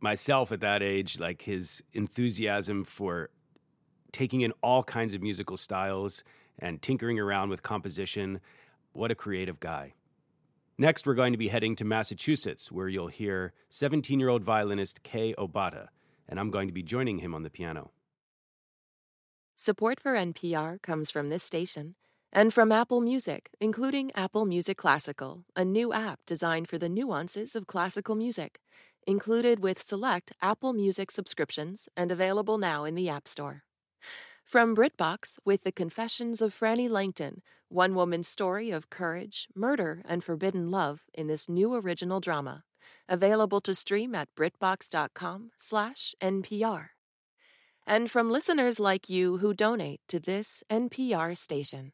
myself 0.00 0.52
at 0.52 0.60
that 0.60 0.82
age, 0.82 1.18
like 1.18 1.42
his 1.42 1.82
enthusiasm 1.92 2.84
for 2.84 3.30
taking 4.12 4.40
in 4.40 4.52
all 4.62 4.82
kinds 4.82 5.14
of 5.14 5.22
musical 5.22 5.56
styles 5.56 6.24
and 6.58 6.82
tinkering 6.82 7.18
around 7.18 7.50
with 7.50 7.62
composition. 7.62 8.40
What 8.92 9.10
a 9.10 9.14
creative 9.14 9.60
guy. 9.60 9.94
Next, 10.80 11.06
we're 11.06 11.12
going 11.12 11.34
to 11.34 11.36
be 11.38 11.48
heading 11.48 11.76
to 11.76 11.84
Massachusetts, 11.84 12.72
where 12.72 12.88
you'll 12.88 13.08
hear 13.08 13.52
17 13.68 14.18
year 14.18 14.30
old 14.30 14.42
violinist 14.42 15.02
Kei 15.02 15.34
Obata, 15.34 15.88
and 16.26 16.40
I'm 16.40 16.50
going 16.50 16.68
to 16.68 16.72
be 16.72 16.82
joining 16.82 17.18
him 17.18 17.34
on 17.34 17.42
the 17.42 17.50
piano. 17.50 17.90
Support 19.56 20.00
for 20.00 20.14
NPR 20.14 20.80
comes 20.80 21.10
from 21.10 21.28
this 21.28 21.44
station 21.44 21.96
and 22.32 22.54
from 22.54 22.72
Apple 22.72 23.02
Music, 23.02 23.50
including 23.60 24.10
Apple 24.14 24.46
Music 24.46 24.78
Classical, 24.78 25.44
a 25.54 25.66
new 25.66 25.92
app 25.92 26.20
designed 26.24 26.66
for 26.66 26.78
the 26.78 26.88
nuances 26.88 27.54
of 27.54 27.66
classical 27.66 28.14
music, 28.14 28.58
included 29.06 29.60
with 29.62 29.86
select 29.86 30.32
Apple 30.40 30.72
Music 30.72 31.10
subscriptions 31.10 31.90
and 31.94 32.10
available 32.10 32.56
now 32.56 32.84
in 32.84 32.94
the 32.94 33.10
App 33.10 33.28
Store. 33.28 33.64
From 34.50 34.74
BritBox 34.74 35.38
with 35.44 35.62
The 35.62 35.70
Confessions 35.70 36.42
of 36.42 36.52
Frannie 36.52 36.90
Langton, 36.90 37.42
one 37.68 37.94
woman's 37.94 38.26
story 38.26 38.72
of 38.72 38.90
courage, 38.90 39.46
murder, 39.54 40.02
and 40.04 40.24
forbidden 40.24 40.72
love 40.72 41.04
in 41.14 41.28
this 41.28 41.48
new 41.48 41.72
original 41.72 42.18
drama. 42.18 42.64
Available 43.08 43.60
to 43.60 43.76
stream 43.76 44.12
at 44.12 44.34
britbox.com/npr. 44.34 46.88
And 47.86 48.10
from 48.10 48.30
listeners 48.32 48.80
like 48.80 49.08
you 49.08 49.36
who 49.36 49.54
donate 49.54 50.00
to 50.08 50.18
this 50.18 50.64
NPR 50.68 51.38
station. 51.38 51.92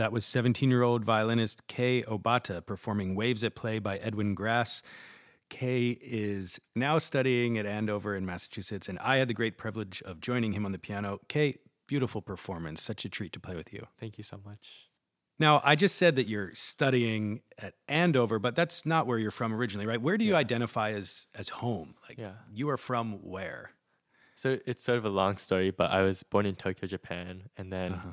That 0.00 0.12
was 0.12 0.24
17 0.24 0.70
year 0.70 0.80
old 0.82 1.04
violinist 1.04 1.66
Kei 1.66 2.00
Obata 2.04 2.64
performing 2.64 3.14
Waves 3.14 3.44
at 3.44 3.54
Play 3.54 3.78
by 3.78 3.98
Edwin 3.98 4.34
Grasse. 4.34 4.82
Kei 5.50 5.90
is 6.00 6.58
now 6.74 6.96
studying 6.96 7.58
at 7.58 7.66
Andover 7.66 8.16
in 8.16 8.24
Massachusetts, 8.24 8.88
and 8.88 8.98
I 9.00 9.16
had 9.18 9.28
the 9.28 9.34
great 9.34 9.58
privilege 9.58 10.00
of 10.06 10.22
joining 10.22 10.54
him 10.54 10.64
on 10.64 10.72
the 10.72 10.78
piano. 10.78 11.20
Kei, 11.28 11.56
beautiful 11.86 12.22
performance. 12.22 12.80
Such 12.80 13.04
a 13.04 13.10
treat 13.10 13.30
to 13.34 13.40
play 13.40 13.54
with 13.54 13.74
you. 13.74 13.88
Thank 13.98 14.16
you 14.16 14.24
so 14.24 14.40
much. 14.42 14.88
Now, 15.38 15.60
I 15.64 15.74
just 15.76 15.96
said 15.96 16.16
that 16.16 16.26
you're 16.26 16.54
studying 16.54 17.42
at 17.58 17.74
Andover, 17.86 18.38
but 18.38 18.56
that's 18.56 18.86
not 18.86 19.06
where 19.06 19.18
you're 19.18 19.30
from 19.30 19.52
originally, 19.52 19.86
right? 19.86 20.00
Where 20.00 20.16
do 20.16 20.24
you 20.24 20.32
Yeah. 20.32 20.38
identify 20.38 20.92
as 20.92 21.26
as 21.34 21.50
home? 21.50 21.96
Like 22.08 22.16
Yeah. 22.16 22.36
you 22.50 22.70
are 22.70 22.78
from 22.78 23.18
where? 23.22 23.72
So 24.34 24.60
it's 24.64 24.82
sort 24.82 24.96
of 24.96 25.04
a 25.04 25.10
long 25.10 25.36
story, 25.36 25.70
but 25.70 25.90
I 25.90 26.00
was 26.00 26.22
born 26.22 26.46
in 26.46 26.56
Tokyo, 26.56 26.88
Japan, 26.88 27.50
and 27.58 27.70
then 27.70 27.92
Uh-huh. 27.92 28.12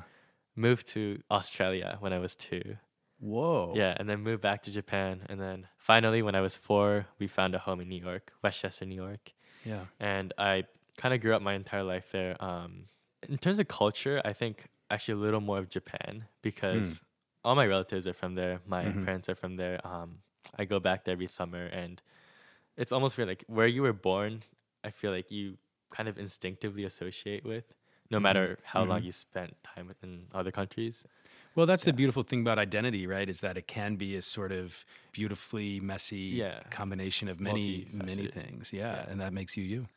Moved 0.58 0.88
to 0.88 1.22
Australia 1.30 1.96
when 2.00 2.12
I 2.12 2.18
was 2.20 2.36
two. 2.36 2.76
Whoa. 3.18 3.74
Yeah, 3.74 3.94
and 3.98 4.08
then 4.08 4.20
moved 4.20 4.42
back 4.42 4.62
to 4.62 4.70
Japan, 4.70 5.26
and 5.28 5.40
then 5.40 5.68
finally, 5.76 6.22
when 6.22 6.34
I 6.34 6.40
was 6.40 6.56
four, 6.56 7.06
we 7.18 7.26
found 7.28 7.54
a 7.54 7.58
home 7.58 7.80
in 7.80 7.88
New 7.88 8.00
York, 8.00 8.32
Westchester, 8.42 8.86
New 8.86 8.94
York, 8.94 9.34
Yeah. 9.64 9.86
and 10.00 10.34
I 10.38 10.64
kind 10.98 11.14
of 11.14 11.20
grew 11.20 11.34
up 11.34 11.42
my 11.42 11.54
entire 11.54 11.84
life 11.84 12.10
there. 12.12 12.42
Um, 12.42 12.88
in 13.28 13.38
terms 13.38 13.58
of 13.60 13.68
culture, 13.68 14.22
I 14.24 14.32
think 14.34 14.68
actually 14.90 15.14
a 15.20 15.24
little 15.24 15.40
more 15.42 15.58
of 15.58 15.70
Japan 15.70 16.28
because 16.42 17.02
all 17.44 17.56
my 17.56 17.66
relatives 17.66 18.06
are 18.06 18.14
from 18.14 18.34
there. 18.36 18.60
My 18.66 18.92
Mhm. 18.92 19.04
parents 19.04 19.28
are 19.28 19.36
from 19.36 19.56
there. 19.56 19.86
Um, 19.86 20.22
I 20.58 20.64
go 20.66 20.80
back 20.80 21.04
there 21.04 21.12
every 21.12 21.28
summer, 21.28 21.66
and 21.66 22.02
it's 22.76 22.92
almost 22.92 23.16
feel 23.16 23.26
like 23.26 23.44
where 23.48 23.66
you 23.66 23.82
were 23.82 23.92
born. 23.92 24.42
I 24.84 24.90
feel 24.90 25.12
like 25.12 25.30
you 25.30 25.58
kind 25.90 26.08
of 26.08 26.18
instinctively 26.18 26.84
associate 26.84 27.44
with, 27.44 27.74
no 28.10 28.18
matter 28.20 28.58
how 28.64 28.82
long 28.84 29.00
Mhm. 29.02 29.04
you 29.06 29.12
spent 29.12 29.62
time 29.62 29.92
in 30.02 30.26
other 30.32 30.50
countries. 30.50 31.04
Well, 31.54 31.66
that's 31.66 31.84
the 31.84 31.92
beautiful 31.92 32.22
thing 32.22 32.40
about 32.42 32.58
identity, 32.58 33.06
right? 33.06 33.28
Is 33.28 33.40
that 33.40 33.56
it 33.56 33.66
can 33.66 33.96
be 33.96 34.14
a 34.16 34.22
sort 34.22 34.52
of 34.52 34.84
beautifully 35.12 35.80
messy 35.80 36.18
Yeah. 36.42 36.62
combination 36.70 37.28
of 37.28 37.40
many, 37.40 37.88
many 37.92 38.28
things. 38.28 38.72
Yeah, 38.72 38.94
Yeah. 38.94 39.10
And 39.10 39.20
that 39.20 39.32
makes 39.32 39.56
you 39.56 39.64
you. 39.64 39.88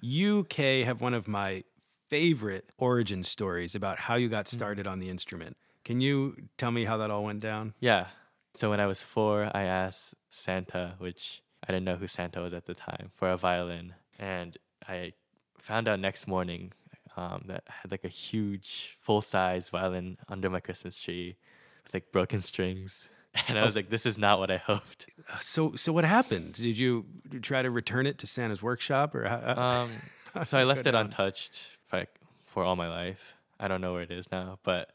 You, 0.00 0.44
Kei, 0.44 0.84
have 0.84 1.00
one 1.00 1.14
of 1.14 1.26
my 1.26 1.64
favorite 2.08 2.70
origin 2.78 3.22
stories 3.22 3.74
about 3.74 3.98
how 4.00 4.14
you 4.16 4.28
got 4.28 4.46
started 4.48 4.86
on 4.86 4.98
the 4.98 5.08
instrument. 5.08 5.56
Can 5.84 6.00
you 6.00 6.48
tell 6.58 6.70
me 6.70 6.84
how 6.84 6.96
that 6.98 7.10
all 7.10 7.24
went 7.24 7.40
down? 7.40 7.74
Yeah. 7.80 8.08
So 8.54 8.70
when 8.70 8.80
I 8.80 8.86
was 8.86 9.02
four, 9.02 9.50
I 9.54 9.62
asked 9.62 10.14
Santa, 10.30 10.94
which 10.98 11.42
I 11.66 11.72
didn't 11.72 11.84
know 11.84 11.96
who 11.96 12.06
Santa 12.06 12.40
was 12.40 12.52
at 12.54 12.66
the 12.66 12.74
time, 12.74 13.10
for 13.14 13.30
a 13.30 13.36
violin. 13.36 13.94
And 14.18 14.56
I 14.88 15.12
found 15.58 15.88
out 15.88 15.98
next 16.00 16.26
morning 16.26 16.72
um, 17.16 17.44
that 17.46 17.64
had 17.68 17.90
like 17.90 18.04
a 18.04 18.08
huge 18.08 18.96
full 19.00 19.20
size 19.20 19.68
violin 19.70 20.18
under 20.28 20.48
my 20.50 20.60
Christmas 20.60 21.00
tree 21.00 21.36
with 21.84 21.94
like 21.94 22.12
broken 22.12 22.40
strings. 22.40 23.08
And 23.48 23.58
I 23.58 23.64
was 23.66 23.76
like, 23.76 23.90
this 23.90 24.06
is 24.06 24.16
not 24.16 24.38
what 24.38 24.50
I 24.50 24.56
hoped. 24.56 25.06
Uh, 25.30 25.38
So, 25.40 25.76
so 25.76 25.92
what 25.92 26.04
happened? 26.06 26.54
Did 26.54 26.78
you 26.78 27.04
try 27.42 27.60
to 27.60 27.70
return 27.70 28.06
it 28.06 28.16
to 28.18 28.26
Santa's 28.26 28.62
workshop, 28.62 29.14
or 29.14 29.28
how, 29.28 29.40
Um, 29.62 29.90
so 30.44 30.56
I 30.58 30.64
left 30.64 30.86
it 30.86 30.94
untouched 30.94 31.68
for, 31.86 32.06
for 32.46 32.64
all 32.64 32.76
my 32.76 32.88
life. 32.88 33.34
I 33.60 33.68
don't 33.68 33.82
know 33.82 33.92
where 33.92 34.02
it 34.02 34.10
is 34.10 34.30
now, 34.32 34.58
but 34.62 34.92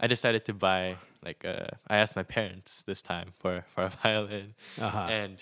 I 0.00 0.08
decided 0.08 0.44
to 0.46 0.54
buy 0.54 0.96
like 1.24 1.44
uh, 1.44 1.68
I 1.88 1.96
asked 1.98 2.16
my 2.16 2.24
parents 2.24 2.82
this 2.82 3.00
time 3.00 3.32
for 3.38 3.64
for 3.68 3.84
a 3.84 3.88
violin, 4.02 4.54
Uh-huh. 4.80 4.98
and 5.08 5.40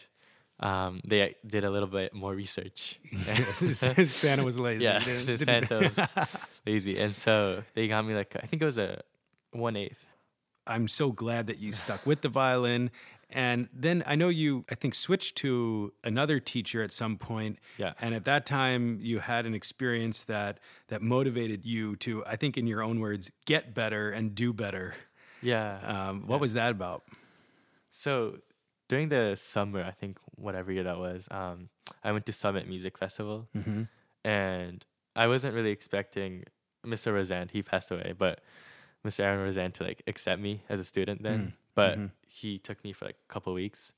um, 0.63 1.01
they 1.05 1.35
did 1.47 1.65
a 1.65 1.71
little 1.71 1.89
bit 1.89 2.15
more 2.15 2.35
research. 2.35 3.01
Santa 3.13 4.45
was 4.45 4.59
lazy. 4.59 4.85
yeah, 4.85 5.01
Santa 5.01 5.81
was 5.81 6.29
lazy, 6.67 6.99
and 6.99 7.15
so 7.15 7.65
they 7.75 7.89
got 7.89 8.07
me 8.07 8.15
like 8.15 8.37
I 8.37 8.47
think 8.47 8.63
it 8.63 8.65
was 8.65 8.79
a 8.79 9.03
one 9.51 9.77
eighth. 9.77 10.07
I'm 10.67 10.87
so 10.87 11.11
glad 11.11 11.49
that 11.49 11.59
you 11.59 11.73
stuck 11.73 12.07
with 12.07 12.21
the 12.21 12.29
violin. 12.29 12.91
And 13.35 13.69
then 13.73 14.05
I 14.07 14.15
know 14.15 14.29
you, 14.29 14.67
I 14.71 14.75
think, 14.75 14.95
switched 14.95 15.37
to 15.37 15.95
another 16.05 16.39
teacher 16.39 16.83
at 16.83 16.93
some 16.93 17.17
point. 17.17 17.59
Yeah. 17.79 17.95
And 17.99 18.15
at 18.15 18.27
that 18.27 18.45
time, 18.45 18.99
you 19.01 19.21
had 19.21 19.47
an 19.47 19.55
experience 19.55 20.23
that 20.25 20.61
that 20.89 21.01
motivated 21.01 21.65
you 21.65 21.97
to, 21.97 22.25
I 22.27 22.37
think, 22.37 22.59
in 22.59 22.67
your 22.67 22.83
own 22.83 23.01
words, 23.01 23.33
get 23.47 23.75
better 23.75 24.11
and 24.11 24.35
do 24.35 24.53
better. 24.53 24.95
Yeah. 25.41 25.79
Um, 25.83 26.27
what 26.27 26.41
was 26.41 26.53
that 26.53 26.73
about? 26.73 27.05
So 27.91 28.39
during 28.89 29.09
the 29.09 29.35
summer, 29.37 29.83
I 29.83 29.91
think 29.91 30.19
whatever 30.43 30.73
year 30.73 30.83
that 30.85 30.99
was, 30.99 31.29
um, 31.31 31.69
I 32.05 32.13
went 32.13 32.27
to 32.27 32.33
Summit 32.33 32.67
Music 32.69 32.99
Festival, 32.99 33.49
Mhm. 33.55 33.89
and 34.25 34.85
I 35.17 35.27
wasn't 35.29 35.55
really 35.55 35.71
expecting 35.71 36.45
Mr. 36.85 37.13
Rosand. 37.13 37.51
He 37.53 37.63
passed 37.63 37.91
away, 37.91 38.15
but 38.17 38.41
Mr. 39.05 39.21
Aaron 39.21 39.41
Rosand 39.49 39.73
to 39.75 39.85
like 39.85 40.03
accept 40.07 40.41
me 40.41 40.63
as 40.69 40.81
a 40.81 40.85
student 40.85 41.23
then. 41.23 41.41
Mm, 41.41 41.53
But 41.75 41.99
mhm. 41.99 42.11
he 42.27 42.59
took 42.59 42.83
me 42.85 42.93
for 42.93 43.05
like 43.07 43.17
a 43.29 43.33
couple 43.33 43.53
weeks, 43.55 43.93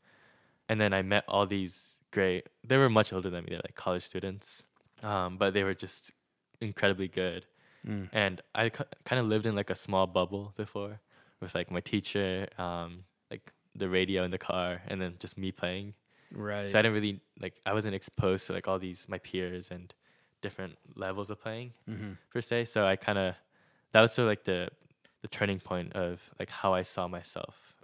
and 0.69 0.81
then 0.81 0.93
I 0.93 1.03
met 1.03 1.25
all 1.29 1.47
these 1.47 2.01
great. 2.11 2.49
They 2.63 2.77
were 2.79 2.89
much 2.91 3.13
older 3.13 3.31
than 3.31 3.45
me. 3.45 3.51
They're 3.51 3.59
like 3.65 3.75
college 3.75 4.03
students, 4.03 4.65
um, 5.03 5.37
but 5.39 5.55
they 5.55 5.65
were 5.65 5.75
just 5.75 6.13
incredibly 6.61 7.09
good. 7.09 7.47
Mm. 7.87 8.09
And 8.13 8.41
I 8.55 8.71
kind 8.71 9.21
of 9.21 9.27
lived 9.27 9.45
in 9.47 9.55
like 9.55 9.71
a 9.71 9.75
small 9.75 10.07
bubble 10.07 10.53
before, 10.57 11.01
with 11.41 11.55
like 11.55 11.71
my 11.71 11.81
teacher, 11.81 12.49
um, 12.59 13.05
like 13.31 13.53
the 13.75 13.89
radio 13.89 14.23
in 14.25 14.31
the 14.31 14.39
car, 14.39 14.83
and 14.89 15.01
then 15.03 15.17
just 15.19 15.37
me 15.37 15.51
playing. 15.53 15.95
Right. 16.33 16.69
So 16.69 16.79
I 16.79 16.83
didn't 16.83 16.95
really 16.95 17.21
like 17.41 17.55
I 17.67 17.73
wasn't 17.73 17.95
exposed 17.95 18.47
to 18.49 18.53
like 18.53 18.67
all 18.69 18.79
these 18.79 19.07
my 19.09 19.19
peers 19.19 19.71
and 19.71 19.93
different 20.41 20.77
levels 20.97 21.31
of 21.31 21.41
playing 21.41 21.73
Mhm. 21.89 22.19
per 22.31 22.41
se. 22.41 22.67
So 22.67 22.87
I 22.87 22.97
kind 22.97 23.19
of 23.19 23.35
that 23.93 24.01
was 24.01 24.13
sort 24.13 24.25
of 24.27 24.31
like 24.31 24.45
the 24.45 24.69
the 25.23 25.29
turning 25.29 25.59
point 25.61 25.93
of 25.95 26.31
like 26.39 26.51
how 26.51 26.75
I 26.75 26.83
saw 26.83 27.09
myself. 27.09 27.75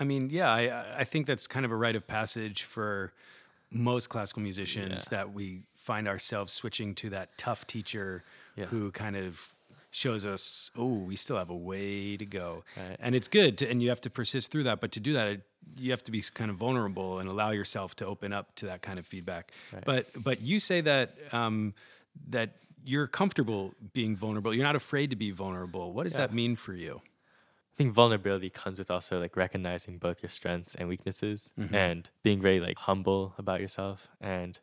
I 0.00 0.04
mean, 0.04 0.30
yeah, 0.30 0.50
I, 0.52 1.00
I 1.00 1.04
think 1.04 1.26
that's 1.26 1.46
kind 1.46 1.64
of 1.64 1.72
a 1.72 1.76
rite 1.76 1.96
of 1.96 2.06
passage 2.06 2.62
for 2.64 3.12
most 3.70 4.08
classical 4.08 4.42
musicians 4.42 5.06
Yeah. 5.10 5.18
that 5.18 5.32
we 5.32 5.62
find 5.74 6.08
ourselves 6.08 6.52
switching 6.52 6.94
to 6.96 7.10
that 7.10 7.36
tough 7.38 7.66
teacher 7.66 8.24
Yeah. 8.56 8.66
who 8.66 8.90
kind 8.92 9.16
of 9.16 9.54
shows 9.90 10.26
us, 10.26 10.70
oh, 10.76 10.98
we 10.98 11.16
still 11.16 11.36
have 11.36 11.50
a 11.50 11.56
way 11.56 12.16
to 12.16 12.26
go. 12.26 12.64
Right. 12.76 12.96
And 13.00 13.14
it's 13.14 13.28
good, 13.28 13.56
to, 13.58 13.68
and 13.70 13.82
you 13.82 13.88
have 13.88 14.00
to 14.02 14.10
persist 14.10 14.50
through 14.52 14.64
that. 14.64 14.80
But 14.80 14.92
to 14.92 15.00
do 15.00 15.12
that, 15.14 15.26
it, 15.28 15.42
you 15.78 15.90
have 15.90 16.02
to 16.04 16.10
be 16.10 16.22
kind 16.22 16.50
of 16.50 16.56
vulnerable 16.56 17.18
and 17.18 17.28
allow 17.28 17.50
yourself 17.50 17.94
to 17.96 18.06
open 18.06 18.32
up 18.32 18.54
to 18.56 18.66
that 18.66 18.82
kind 18.82 18.98
of 18.98 19.06
feedback. 19.06 19.52
Right. 19.72 19.84
But 19.84 20.06
but 20.22 20.40
you 20.42 20.60
say 20.60 20.80
that 20.82 21.16
um, 21.32 21.74
that 22.28 22.56
you're 22.84 23.06
comfortable 23.06 23.74
being 23.92 24.16
vulnerable. 24.16 24.54
You're 24.54 24.64
not 24.64 24.76
afraid 24.76 25.10
to 25.10 25.16
be 25.16 25.30
vulnerable. 25.30 25.92
What 25.92 26.04
does 26.04 26.14
Yeah. 26.14 26.20
that 26.26 26.32
mean 26.34 26.56
for 26.56 26.72
you? 26.74 27.02
I 27.74 27.76
think 27.76 27.92
vulnerability 27.92 28.50
comes 28.50 28.78
with 28.78 28.90
also 28.90 29.20
like 29.20 29.36
recognizing 29.36 29.98
both 29.98 30.22
your 30.22 30.30
strengths 30.30 30.74
and 30.74 30.88
weaknesses 30.88 31.50
Mhm. 31.58 31.72
and 31.74 32.10
being 32.22 32.40
very 32.40 32.60
like 32.60 32.78
humble 32.78 33.34
about 33.38 33.60
yourself. 33.60 34.08
And 34.20 34.58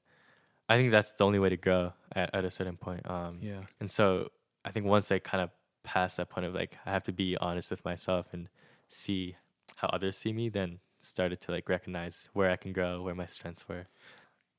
I 0.67 0.75
think 0.77 0.91
that's 0.91 1.11
the 1.13 1.23
only 1.23 1.39
way 1.39 1.49
to 1.49 1.57
grow 1.57 1.93
at, 2.13 2.33
at 2.33 2.43
a 2.45 2.51
certain 2.51 2.77
point. 2.77 3.07
Um, 3.09 3.39
Yeah. 3.41 3.63
And 3.79 3.89
so 3.91 4.31
I 4.65 4.71
think 4.71 4.86
once 4.86 5.12
I 5.12 5.19
kind 5.19 5.43
of 5.43 5.51
passed 5.84 6.17
that 6.17 6.30
point 6.30 6.45
of 6.45 6.54
like 6.56 6.78
I 6.86 6.91
have 6.91 7.04
to 7.04 7.13
be 7.13 7.38
honest 7.38 7.69
with 7.71 7.86
myself 7.86 8.34
and 8.34 8.49
see 8.89 9.36
how 9.78 9.88
others 9.89 10.17
see 10.17 10.34
me, 10.34 10.49
then 10.49 10.80
started 10.99 11.39
to 11.41 11.51
like 11.51 11.69
recognize 11.69 12.30
where 12.34 12.49
I 12.49 12.56
can 12.56 12.73
grow, 12.73 13.01
where 13.01 13.15
my 13.15 13.28
strengths 13.28 13.69
were. 13.69 13.86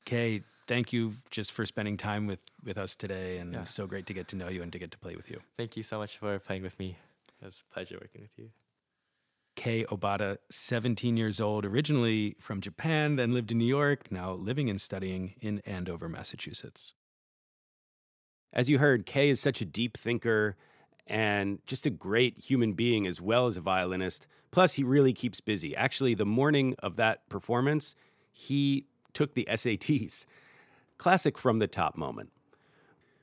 Kei, 0.05 0.43
thank 0.67 0.93
you 0.93 1.13
just 1.29 1.51
for 1.51 1.65
spending 1.65 1.97
time 1.97 2.27
with, 2.27 2.39
with 2.63 2.77
us 2.77 2.95
today. 2.95 3.37
And 3.37 3.53
Yeah. 3.53 3.61
it's 3.61 3.71
so 3.71 3.85
great 3.87 4.05
to 4.07 4.13
get 4.13 4.27
to 4.29 4.35
know 4.37 4.47
you 4.47 4.63
and 4.63 4.71
to 4.71 4.79
get 4.79 4.91
to 4.91 4.97
play 4.97 5.15
with 5.15 5.29
you. 5.29 5.41
Thank 5.57 5.75
you 5.75 5.83
so 5.83 5.97
much 5.97 6.17
for 6.17 6.39
playing 6.39 6.63
with 6.63 6.79
me. 6.79 6.97
It 7.41 7.45
was 7.45 7.63
a 7.69 7.73
pleasure 7.73 7.97
working 8.01 8.21
with 8.21 8.31
you. 8.37 8.51
Kei 9.57 9.83
Obata, 9.85 10.37
17 10.49 11.17
years 11.17 11.41
old, 11.41 11.65
originally 11.65 12.35
from 12.39 12.61
Japan, 12.61 13.15
then 13.15 13.33
lived 13.33 13.51
in 13.51 13.57
New 13.57 13.65
York, 13.65 14.11
now 14.11 14.31
living 14.33 14.69
and 14.69 14.79
studying 14.79 15.33
in 15.41 15.59
Andover, 15.65 16.07
Massachusetts. 16.07 16.93
As 18.53 18.69
you 18.69 18.79
heard, 18.79 19.05
Kei 19.05 19.29
is 19.29 19.39
such 19.39 19.61
a 19.61 19.65
deep 19.65 19.97
thinker 19.97 20.55
and 21.05 21.59
just 21.65 21.85
a 21.85 21.89
great 21.89 22.37
human 22.37 22.73
being 22.73 23.07
as 23.07 23.21
well 23.21 23.47
as 23.47 23.57
a 23.57 23.61
violinist. 23.61 24.27
Plus, 24.51 24.73
he 24.73 24.83
really 24.83 25.13
keeps 25.13 25.41
busy. 25.41 25.75
Actually, 25.75 26.13
the 26.13 26.25
morning 26.25 26.75
of 26.79 26.95
that 26.97 27.27
performance, 27.29 27.95
he 28.31 28.85
took 29.13 29.33
the 29.33 29.47
SATs. 29.49 30.25
Classic 30.97 31.37
from 31.37 31.59
the 31.59 31.67
top 31.67 31.97
moment. 31.97 32.31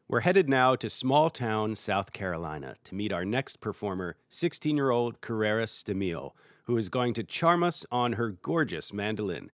We're 0.07 0.21
headed 0.21 0.49
now 0.49 0.77
to 0.77 0.91
small 0.91 1.31
town 1.31 1.77
South 1.77 2.13
Carolina 2.13 2.77
to 2.85 2.95
meet 2.95 3.13
our 3.13 3.25
next 3.25 3.61
performer, 3.61 4.17
16 4.29 4.77
year 4.77 4.91
old 4.91 5.21
Carrera 5.23 5.65
Stamil, 5.65 6.33
who 6.65 6.77
is 6.77 6.89
going 6.89 7.15
to 7.15 7.25
charm 7.25 7.63
us 7.63 7.87
on 7.91 8.13
her 8.15 8.29
gorgeous 8.29 8.93
mandolin. 8.93 9.51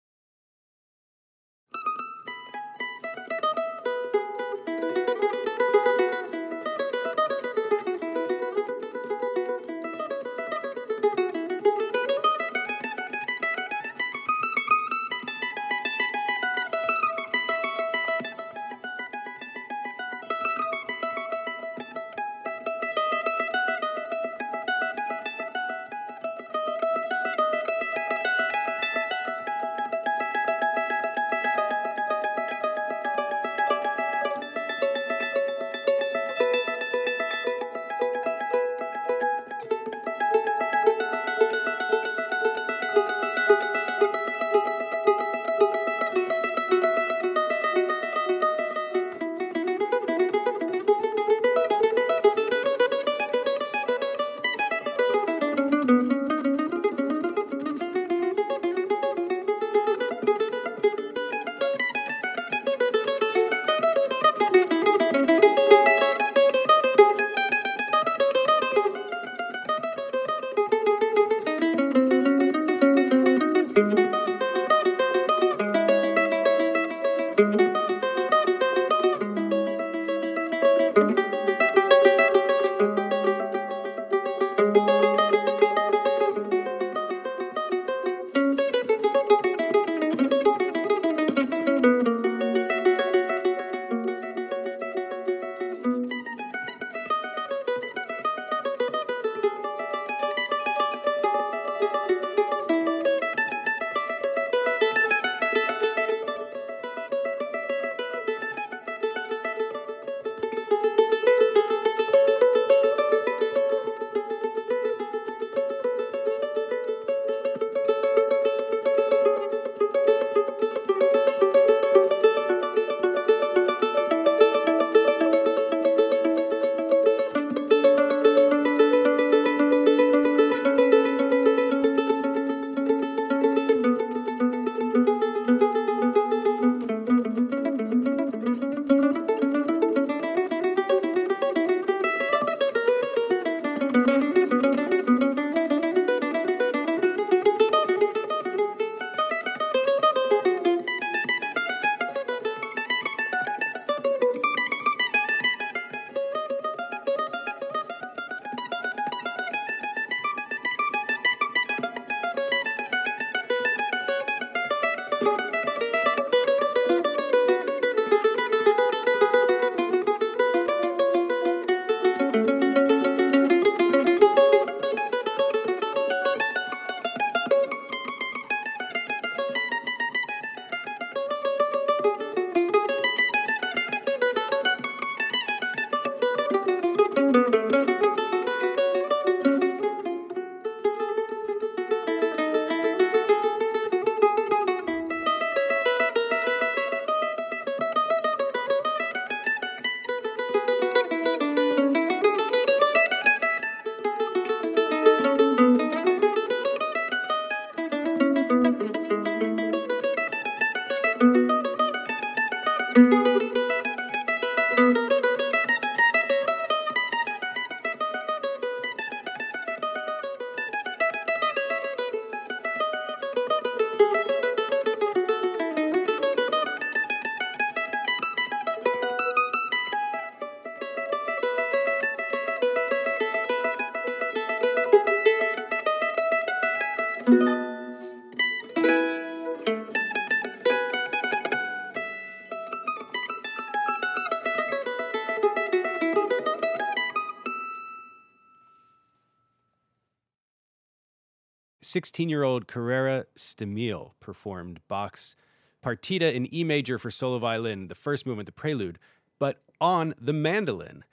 16 251.88 252.28
year 252.30 252.44
old 252.44 252.68
Carrera 252.68 253.26
Stamil 253.36 254.12
performed 254.20 254.82
Bach's 254.88 255.36
Partita 255.84 256.34
in 256.34 256.54
E 256.54 256.64
major 256.64 256.98
for 256.98 257.10
solo 257.10 257.40
violin, 257.40 257.88
the 257.88 257.96
first 257.96 258.26
movement, 258.26 258.46
the 258.46 258.52
prelude, 258.52 259.00
but 259.40 259.62
on 259.80 260.14
the 260.20 260.34
mandolin. 260.34 261.04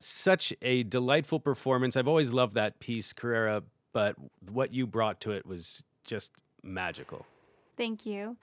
Such 0.00 0.52
a 0.62 0.82
delightful 0.84 1.40
performance. 1.40 1.96
I've 1.96 2.06
always 2.06 2.32
loved 2.32 2.54
that 2.54 2.78
piece, 2.78 3.12
Carrera, 3.12 3.64
but 3.92 4.16
what 4.48 4.72
you 4.72 4.86
brought 4.86 5.20
to 5.22 5.32
it 5.32 5.44
was 5.46 5.82
just 6.04 6.30
magical. 6.62 7.26
Thank 7.76 8.06
you. 8.06 8.36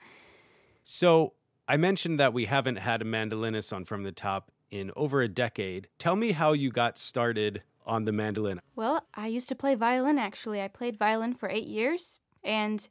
So, 0.84 1.32
I 1.68 1.76
mentioned 1.76 2.20
that 2.20 2.32
we 2.32 2.44
haven't 2.44 2.76
had 2.76 3.00
a 3.00 3.04
mandolinist 3.04 3.72
on 3.72 3.84
From 3.84 4.02
the 4.02 4.12
Top 4.12 4.50
in 4.70 4.92
over 4.96 5.22
a 5.22 5.28
decade. 5.28 5.88
Tell 5.98 6.14
me 6.14 6.32
how 6.32 6.52
you 6.52 6.70
got 6.70 6.98
started 6.98 7.62
on 7.86 8.04
the 8.04 8.12
mandolin. 8.12 8.60
Well, 8.74 9.04
I 9.14 9.28
used 9.28 9.48
to 9.48 9.54
play 9.54 9.74
violin 9.74 10.18
actually. 10.18 10.60
I 10.60 10.68
played 10.68 10.98
violin 10.98 11.34
for 11.34 11.48
eight 11.48 11.66
years 11.66 12.18
and 12.42 12.88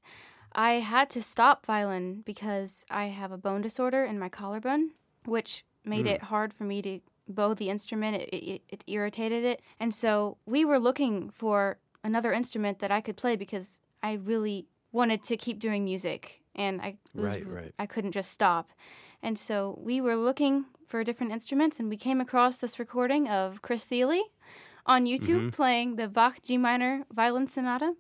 I 0.54 0.74
had 0.76 1.10
to 1.12 1.22
stop 1.22 1.66
violin 1.66 2.24
because 2.26 2.86
I 2.90 3.06
have 3.06 3.32
a 3.32 3.38
bone 3.38 3.62
disorder 3.62 4.06
in 4.06 4.18
my 4.18 4.30
collarbone, 4.30 4.92
which 5.26 5.66
made 5.84 6.06
mm. 6.06 6.12
it 6.12 6.24
hard 6.24 6.54
for 6.54 6.64
me 6.64 6.82
to 6.82 7.00
bow 7.28 7.54
the 7.54 7.70
instrument. 7.70 8.22
It, 8.22 8.34
it, 8.34 8.62
it 8.70 8.84
irritated 8.88 9.44
it. 9.44 9.62
And 9.80 9.94
so 9.94 10.38
we 10.46 10.64
were 10.64 10.80
looking 10.80 11.30
for 11.30 11.78
another 12.04 12.32
instrument 12.32 12.80
that 12.80 12.92
I 12.92 13.02
could 13.02 13.18
play 13.18 13.36
because 13.36 13.82
I 14.02 14.14
really 14.14 14.68
wanted 14.92 15.24
to 15.26 15.36
keep 15.36 15.60
doing 15.60 15.84
music 15.84 16.42
and 16.56 16.82
I 16.82 16.96
was, 17.14 17.36
right, 17.36 17.48
right. 17.48 17.74
I 17.78 17.86
couldn't 17.86 18.14
just 18.14 18.32
stop. 18.32 18.70
And 19.22 19.38
so 19.38 19.78
we 19.82 20.00
were 20.00 20.16
looking 20.16 20.66
for 20.88 21.04
different 21.04 21.34
instruments 21.34 21.80
and 21.80 21.90
we 21.90 21.98
came 21.98 22.22
across 22.22 22.58
this 22.58 22.80
recording 22.80 23.28
of 23.28 23.62
Chris 23.62 23.86
Thile 23.86 24.24
on 24.86 25.06
YouTube 25.06 25.38
mm-hmm. 25.38 25.50
playing 25.50 25.96
the 25.96 26.08
Bach 26.08 26.42
G 26.44 26.58
minor 26.58 27.04
violin 27.14 27.48
sonata 27.48 27.94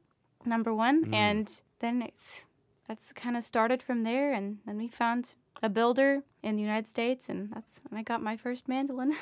number 0.45 0.73
1 0.73 1.05
mm. 1.05 1.13
and 1.13 1.61
then 1.79 2.01
it's 2.01 2.45
that's 2.87 3.11
kind 3.13 3.35
of 3.35 3.43
started 3.43 3.81
from 3.81 4.03
there 4.03 4.31
and 4.31 4.59
then 4.65 4.77
we 4.77 4.87
found 4.87 5.33
a 5.63 5.69
builder 5.69 6.21
in 6.43 6.55
the 6.55 6.61
United 6.61 6.87
States 6.87 7.29
and 7.29 7.49
that's 7.51 7.81
when 7.89 7.99
I 7.99 8.03
got 8.03 8.21
my 8.21 8.37
first 8.37 8.67
mandolin. 8.67 9.15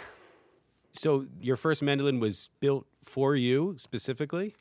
so 0.91 1.26
your 1.39 1.56
first 1.56 1.82
mandolin 1.82 2.19
was 2.19 2.49
built 2.60 2.86
for 3.04 3.36
you 3.36 3.76
specifically? 3.78 4.56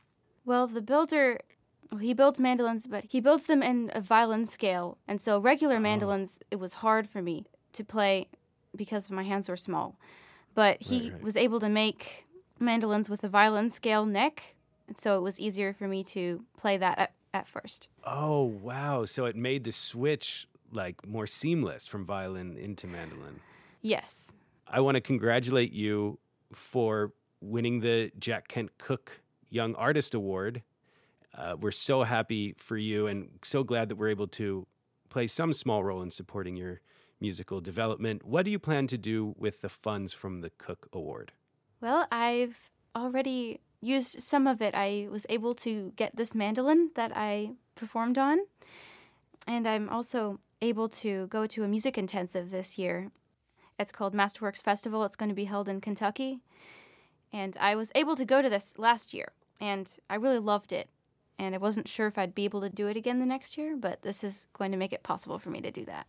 Well, 0.45 0.67
the 0.67 0.83
builder 0.83 1.39
he 2.01 2.15
builds 2.15 2.41
mandolins, 2.41 2.87
but 2.87 3.05
he 3.05 3.21
builds 3.21 3.45
them 3.45 3.63
in 3.63 3.91
a 3.95 4.01
violin 4.01 4.47
scale. 4.47 4.99
And 5.07 5.21
so 5.21 5.39
regular 5.39 5.77
oh. 5.77 5.81
mandolins, 5.81 6.39
it 6.51 6.57
was 6.57 6.75
hard 6.75 7.07
for 7.07 7.21
me 7.21 7.45
to 7.75 7.85
play 7.85 8.29
because 8.75 9.11
my 9.11 9.23
hands 9.23 9.49
were 9.49 9.57
small. 9.57 9.99
But 10.55 10.83
he 10.83 11.03
right, 11.03 11.13
right. 11.13 11.23
was 11.23 11.37
able 11.37 11.61
to 11.61 11.69
make 11.69 12.27
mandolins 12.63 13.09
with 13.09 13.25
a 13.25 13.29
violin 13.29 13.71
scale 13.71 14.07
neck, 14.07 14.55
and 14.89 14.97
so 14.97 15.17
it 15.17 15.21
was 15.21 15.39
easier 15.39 15.73
for 15.73 15.89
me 15.89 16.05
to 16.05 16.45
play 16.57 16.77
that 16.77 16.99
at, 16.99 17.13
at 17.35 17.49
first. 17.49 17.89
Oh, 18.05 18.43
wow. 18.43 19.05
So 19.05 19.27
it 19.27 19.37
made 19.37 19.65
the 19.65 19.73
switch 19.73 20.47
like 20.71 21.07
more 21.07 21.27
seamless 21.27 21.87
from 21.87 22.07
violin 22.07 22.57
into 22.57 22.87
mandolin. 22.87 23.41
Yes. 23.83 24.29
I 24.67 24.81
want 24.81 24.95
to 24.95 25.01
congratulate 25.01 25.73
you 25.73 26.19
for 26.53 27.13
winning 27.41 27.81
the 27.81 28.11
Jack 28.19 28.49
Kent 28.49 28.79
Cooke 28.79 29.21
Young 29.51 29.75
Artist 29.75 30.15
Award. 30.15 30.63
Uh, 31.37 31.57
we're 31.61 31.73
so 31.73 32.03
happy 32.03 32.55
for 32.59 32.77
you 32.77 33.07
and 33.07 33.31
so 33.43 33.65
glad 33.65 33.89
that 33.89 33.97
we're 33.97 34.09
able 34.09 34.29
to 34.29 34.67
play 35.09 35.27
some 35.27 35.53
small 35.53 35.85
role 35.85 36.03
in 36.03 36.11
supporting 36.11 36.57
your 36.57 36.81
musical 37.21 37.61
development. 37.61 38.25
What 38.25 38.45
do 38.45 38.51
you 38.51 38.59
plan 38.59 38.87
to 38.89 38.99
do 38.99 39.35
with 39.39 39.61
the 39.61 39.69
funds 39.69 40.13
from 40.13 40.41
the 40.41 40.51
Cooke 40.51 40.89
Award? 40.93 41.33
Well, 41.83 42.07
I've 42.13 42.71
already 42.95 43.59
used 43.81 44.23
some 44.23 44.47
of 44.47 44.63
it. 44.63 44.73
I 44.73 45.09
was 45.11 45.27
able 45.29 45.53
to 45.57 45.93
get 45.97 46.15
this 46.15 46.33
mandolin 46.33 46.91
that 46.95 47.11
I 47.17 47.55
performed 47.75 48.19
on, 48.19 48.39
and 49.49 49.67
I'm 49.67 49.89
also 49.89 50.39
able 50.63 50.89
to 50.89 51.27
go 51.27 51.45
to 51.49 51.65
a 51.65 51.69
music 51.69 51.99
intensive 51.99 52.53
this 52.53 52.79
year. 52.79 53.11
It's 53.81 53.91
called 53.91 54.15
Masterworks 54.15 54.63
Festival. 54.63 55.03
It's 55.03 55.17
going 55.17 55.31
to 55.31 55.35
be 55.35 55.47
held 55.47 55.69
in 55.69 55.81
Kentucky. 55.81 56.39
And 57.33 57.57
I 57.59 57.75
was 57.75 57.91
able 57.97 58.15
to 58.15 58.25
go 58.25 58.43
to 58.43 58.49
this 58.49 58.79
last 58.79 59.13
year, 59.13 59.33
and 59.61 59.91
I 60.09 60.15
really 60.15 60.39
loved 60.39 60.73
it. 60.73 60.89
And 61.37 61.53
I 61.53 61.59
wasn't 61.59 61.89
sure 61.89 62.07
if 62.07 62.17
I'd 62.17 62.35
be 62.35 62.45
able 62.45 62.61
to 62.61 62.71
do 62.71 62.87
it 62.87 62.97
again 62.97 63.19
the 63.19 63.27
next 63.27 63.59
year, 63.59 63.75
but 63.77 64.03
this 64.03 64.23
is 64.23 64.47
going 64.53 64.71
to 64.71 64.79
make 64.79 64.93
it 64.93 65.03
possible 65.03 65.41
for 65.41 65.51
me 65.51 65.61
to 65.63 65.73
do 65.73 65.85
that. 65.87 66.07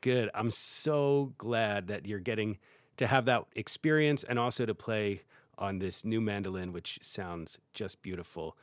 Good. 0.00 0.30
I'm 0.34 0.50
so 0.50 1.34
glad 1.36 1.88
that 1.88 2.06
you're 2.06 2.20
getting 2.20 2.56
to 2.96 3.06
have 3.06 3.24
that 3.26 3.44
experience 3.54 4.24
and 4.24 4.38
also 4.38 4.66
to 4.66 4.74
play 4.74 5.22
on 5.58 5.78
this 5.78 6.04
new 6.04 6.20
mandolin, 6.20 6.72
which 6.72 6.98
sounds 7.02 7.58
just 7.74 8.02
beautiful. 8.02 8.56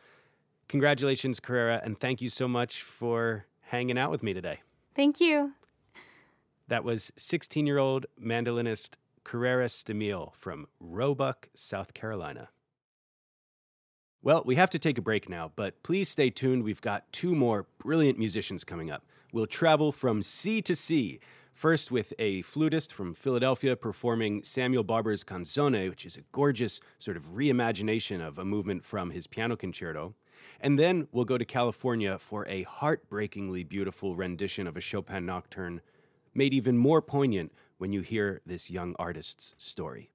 Congratulations, 0.67 1.39
Carrera, 1.39 1.81
and 1.83 1.99
thank 1.99 2.21
you 2.21 2.29
so 2.29 2.47
much 2.47 2.81
for 2.81 3.45
hanging 3.61 3.97
out 3.97 4.11
with 4.11 4.23
me 4.23 4.33
today. 4.33 4.59
Thank 4.95 5.19
you. 5.19 5.53
That 6.67 6.83
was 6.83 7.11
16 7.17 7.65
year 7.65 7.77
old 7.77 8.05
mandolinist 8.21 8.95
Carrera 9.23 9.65
Stamil 9.65 10.33
from 10.35 10.67
Roebuck, 10.79 11.49
South 11.55 11.93
Carolina. 11.93 12.49
Well, 14.21 14.43
we 14.45 14.55
have 14.55 14.69
to 14.71 14.79
take 14.79 14.97
a 14.97 15.01
break 15.01 15.29
now, 15.29 15.51
but 15.55 15.81
please 15.81 16.09
stay 16.09 16.29
tuned. 16.29 16.63
We've 16.63 16.81
got 16.81 17.11
two 17.13 17.33
more 17.33 17.67
brilliant 17.77 18.19
musicians 18.19 18.63
coming 18.63 18.91
up. 18.91 19.05
We'll 19.31 19.47
travel 19.47 19.91
from 19.91 20.21
sea 20.21 20.61
to 20.63 20.75
sea. 20.75 21.19
First, 21.59 21.91
with 21.91 22.13
a 22.17 22.41
flutist 22.43 22.93
from 22.93 23.13
Philadelphia 23.13 23.75
performing 23.75 24.43
Samuel 24.43 24.85
Barber's 24.85 25.25
Canzone, 25.25 25.89
which 25.89 26.05
is 26.05 26.15
a 26.15 26.21
gorgeous 26.31 26.79
sort 26.99 27.17
of 27.17 27.31
reimagination 27.31 28.25
of 28.25 28.39
a 28.39 28.45
movement 28.45 28.85
from 28.85 29.11
his 29.11 29.27
piano 29.27 29.57
concerto. 29.57 30.15
And 30.61 30.79
then 30.79 31.09
we'll 31.11 31.25
go 31.25 31.37
to 31.37 31.43
California 31.43 32.17
for 32.17 32.47
a 32.47 32.63
heartbreakingly 32.63 33.65
beautiful 33.65 34.15
rendition 34.15 34.67
of 34.67 34.77
a 34.77 34.79
Chopin 34.79 35.25
nocturne, 35.25 35.81
made 36.33 36.53
even 36.53 36.77
more 36.77 37.01
poignant 37.01 37.51
when 37.77 37.91
you 37.91 38.03
hear 38.03 38.39
this 38.45 38.71
young 38.71 38.95
artist's 38.97 39.53
story. 39.57 40.11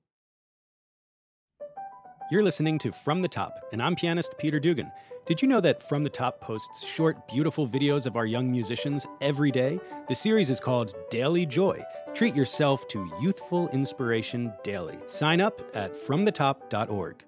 You're 2.30 2.42
listening 2.42 2.78
to 2.78 2.90
From 2.90 3.20
the 3.20 3.28
Top, 3.28 3.52
and 3.70 3.82
I'm 3.82 3.96
pianist 3.96 4.38
Peter 4.38 4.58
Dugan. 4.58 4.90
Did 5.26 5.40
you 5.40 5.48
know 5.48 5.62
that 5.62 5.88
From 5.88 6.04
the 6.04 6.10
Top 6.10 6.42
posts 6.42 6.84
short, 6.84 7.26
beautiful 7.26 7.66
videos 7.66 8.04
of 8.04 8.14
our 8.14 8.26
young 8.26 8.50
musicians 8.50 9.06
every 9.22 9.50
day? 9.50 9.80
The 10.06 10.14
series 10.14 10.50
is 10.50 10.60
called 10.60 10.94
Daily 11.10 11.46
Joy. 11.46 11.82
Treat 12.12 12.36
yourself 12.36 12.86
to 12.88 13.10
youthful 13.22 13.70
inspiration 13.70 14.52
daily. 14.62 14.98
Sign 15.06 15.40
up 15.40 15.62
at 15.74 15.94
fromthetop.org. 15.94 17.24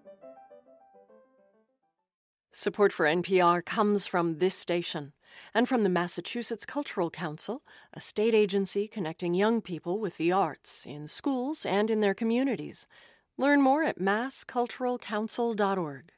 Support 2.52 2.92
for 2.92 3.06
NPR 3.06 3.64
comes 3.64 4.06
from 4.06 4.40
this 4.40 4.54
station 4.54 5.14
and 5.54 5.66
from 5.66 5.82
the 5.82 5.88
Massachusetts 5.88 6.66
Cultural 6.66 7.08
Council, 7.08 7.62
a 7.94 8.00
state 8.00 8.34
agency 8.34 8.88
connecting 8.88 9.32
young 9.32 9.62
people 9.62 10.00
with 10.00 10.18
the 10.18 10.32
arts 10.32 10.84
in 10.84 11.06
schools 11.06 11.64
and 11.64 11.90
in 11.90 12.00
their 12.00 12.14
communities. 12.14 12.86
Learn 13.38 13.62
more 13.62 13.82
at 13.82 13.98
massculturalcouncil.org. 13.98 16.12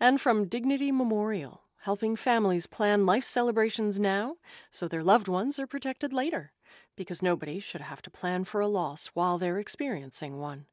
And 0.00 0.20
from 0.20 0.46
Dignity 0.46 0.92
Memorial, 0.92 1.62
helping 1.82 2.16
families 2.16 2.66
plan 2.66 3.06
life 3.06 3.24
celebrations 3.24 3.98
now 3.98 4.36
so 4.70 4.86
their 4.86 5.02
loved 5.02 5.28
ones 5.28 5.58
are 5.58 5.66
protected 5.66 6.12
later, 6.12 6.52
because 6.96 7.22
nobody 7.22 7.58
should 7.58 7.80
have 7.80 8.02
to 8.02 8.10
plan 8.10 8.44
for 8.44 8.60
a 8.60 8.68
loss 8.68 9.08
while 9.14 9.38
they're 9.38 9.58
experiencing 9.58 10.38
one. 10.38 10.66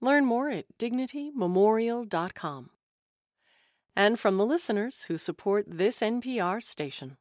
Learn 0.00 0.24
more 0.24 0.50
at 0.50 0.66
dignitymemorial.com 0.78 2.70
and 3.98 4.16
from 4.16 4.36
the 4.36 4.46
listeners 4.46 5.04
who 5.08 5.18
support 5.18 5.66
this 5.66 5.98
NPR 6.00 6.62
station. 6.62 7.16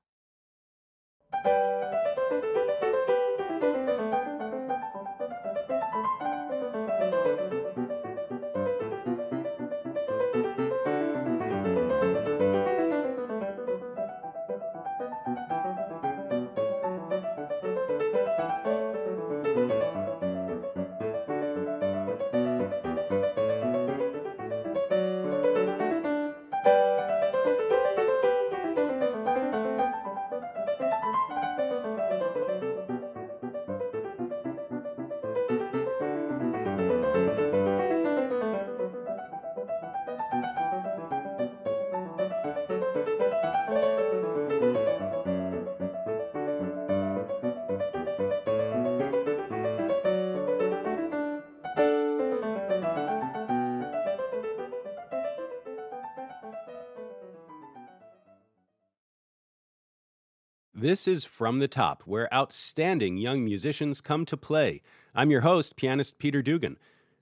This 60.88 61.06
is 61.06 61.26
From 61.26 61.60
the 61.60 61.68
Top, 61.68 62.04
where 62.06 62.34
outstanding 62.34 63.18
young 63.18 63.44
musicians 63.44 64.00
come 64.00 64.24
to 64.24 64.38
play. 64.38 64.82
I'm 65.14 65.30
your 65.30 65.42
host, 65.42 65.76
pianist 65.76 66.18
Peter 66.18 66.42
Dugan. 66.42 66.78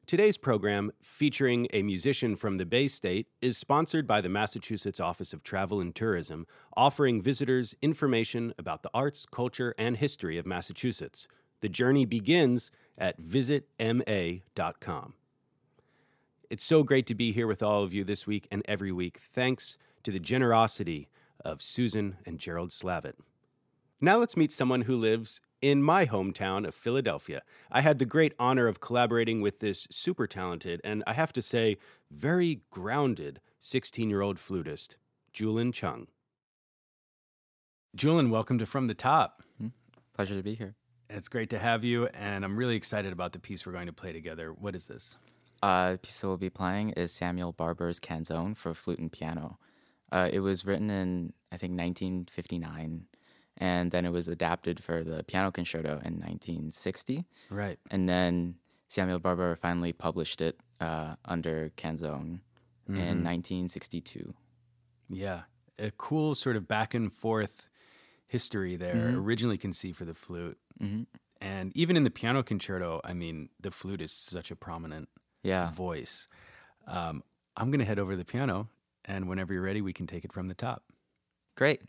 Today's 0.06 0.38
program, 0.38 0.92
featuring 1.02 1.68
a 1.74 1.82
musician 1.82 2.36
from 2.36 2.58
the 2.58 2.66
Bay 2.68 2.88
State, 2.88 3.26
is 3.42 3.58
sponsored 3.58 4.06
by 4.06 4.22
the 4.22 4.30
Massachusetts 4.30 5.00
Office 5.00 5.34
of 5.34 5.42
Travel 5.42 5.82
and 5.82 5.96
Tourism, 5.96 6.46
offering 6.78 7.24
visitors 7.24 7.74
information 7.82 8.54
about 8.60 8.84
the 8.84 8.92
arts, 8.94 9.26
culture, 9.26 9.74
and 9.80 9.98
history 9.98 10.38
of 10.38 10.46
Massachusetts. 10.46 11.28
The 11.62 11.70
journey 11.70 12.06
begins 12.06 12.70
at 13.00 13.20
visitma.com. 13.20 15.14
It's 16.52 16.64
so 16.64 16.84
great 16.84 17.08
to 17.08 17.16
be 17.16 17.32
here 17.32 17.48
with 17.48 17.64
all 17.64 17.82
of 17.82 17.96
you 17.96 18.04
this 18.04 18.28
week 18.28 18.48
and 18.52 18.62
every 18.68 18.92
week. 18.92 19.22
Thanks 19.34 19.80
to 20.04 20.12
the 20.12 20.20
generosity 20.20 21.10
of 21.44 21.64
Susan 21.64 22.18
and 22.28 22.38
Gerald 22.38 22.70
Slavitt. 22.70 23.16
Now 24.06 24.20
let's 24.20 24.38
meet 24.38 24.52
someone 24.52 24.82
who 24.82 24.96
lives 24.96 25.42
in 25.64 25.82
my 25.82 26.06
hometown 26.06 26.68
of 26.68 26.76
Philadelphia. 26.76 27.42
I 27.72 27.82
had 27.82 27.98
the 27.98 28.06
great 28.06 28.36
honor 28.38 28.68
of 28.68 28.80
collaborating 28.80 29.42
with 29.42 29.62
this 29.62 29.88
super 29.90 30.28
talented 30.28 30.80
and 30.84 31.04
I 31.08 31.14
have 31.14 31.34
to 31.34 31.42
say, 31.42 31.78
very 32.12 32.62
grounded 32.70 33.42
16 33.62 34.08
year 34.08 34.22
old 34.22 34.38
flutist, 34.38 34.98
Julian 35.34 35.72
Chung. 35.72 36.06
Julian, 37.96 38.30
welcome 38.30 38.60
to 38.60 38.68
From 38.68 38.86
the 38.86 38.94
Top. 38.94 39.42
Hmm. 39.58 39.70
Pleasure 40.14 40.36
to 40.36 40.44
be 40.44 40.54
here. 40.54 40.76
It's 41.10 41.28
great 41.28 41.50
to 41.50 41.58
have 41.58 41.84
you, 41.84 42.06
and 42.14 42.46
I'm 42.46 42.58
really 42.58 42.76
excited 42.76 43.12
about 43.12 43.32
the 43.32 43.40
piece 43.40 43.66
we're 43.66 43.72
going 43.72 43.88
to 43.88 43.92
play 43.92 44.14
together. 44.14 44.54
What 44.54 44.76
is 44.76 44.86
this? 44.86 45.18
Uh, 45.64 45.94
the 45.94 45.98
piece 45.98 46.22
that 46.22 46.28
we'll 46.28 46.38
be 46.38 46.52
playing 46.52 46.92
is 46.92 47.12
Samuel 47.12 47.54
Barber's 47.54 48.00
Canzone 48.00 48.56
for 48.56 48.76
flute 48.76 49.00
and 49.00 49.12
piano. 49.12 49.58
Uh, 50.12 50.30
it 50.32 50.42
was 50.42 50.64
written 50.64 50.92
in, 50.92 51.34
I 51.52 51.58
think, 51.58 51.72
1959 51.72 53.08
and 53.58 53.92
then 53.92 54.06
it 54.06 54.12
was 54.12 54.28
adapted 54.28 54.84
for 54.84 55.04
the 55.04 55.24
piano 55.24 55.52
concerto 55.52 56.02
in 56.04 56.20
1960. 56.20 57.26
Right. 57.50 57.80
And 57.90 58.08
then 58.10 58.56
Samuel 58.88 59.20
Barber 59.20 59.56
finally 59.56 59.94
published 59.94 60.42
it 60.42 60.60
uh, 60.80 61.16
under 61.26 61.72
Canzone 61.78 62.40
mm-hmm. 62.90 62.96
in 62.96 63.24
1962. 63.24 64.34
Yeah, 65.10 65.42
a 65.78 65.92
cool 65.92 66.36
sort 66.36 66.56
of 66.56 66.68
back 66.68 66.94
and 66.94 67.14
forth 67.14 67.70
history 68.28 68.76
there. 68.76 68.96
Mm-hmm. 68.96 69.20
Originally 69.20 69.58
conceived 69.58 69.98
for 69.98 70.06
the 70.06 70.14
flute, 70.14 70.58
mm-hmm. 70.82 71.04
and 71.40 71.76
even 71.76 71.96
in 71.96 72.04
the 72.04 72.10
piano 72.10 72.42
concerto, 72.44 73.02
I 73.04 73.14
mean, 73.14 73.50
the 73.60 73.72
flute 73.72 74.02
is 74.02 74.12
such 74.12 74.50
a 74.52 74.56
prominent 74.56 75.10
yeah. 75.44 75.72
voice. 75.72 76.28
Um, 76.88 77.24
I'm 77.56 77.70
going 77.70 77.80
to 77.80 77.86
head 77.86 78.00
over 78.00 78.12
to 78.12 78.18
the 78.18 78.26
piano, 78.26 78.70
and 79.06 79.30
whenever 79.30 79.54
you're 79.54 79.64
ready, 79.64 79.82
we 79.82 79.94
can 79.94 80.08
take 80.08 80.26
it 80.26 80.34
from 80.34 80.48
the 80.48 80.56
top. 80.56 80.84
Great. 81.56 81.82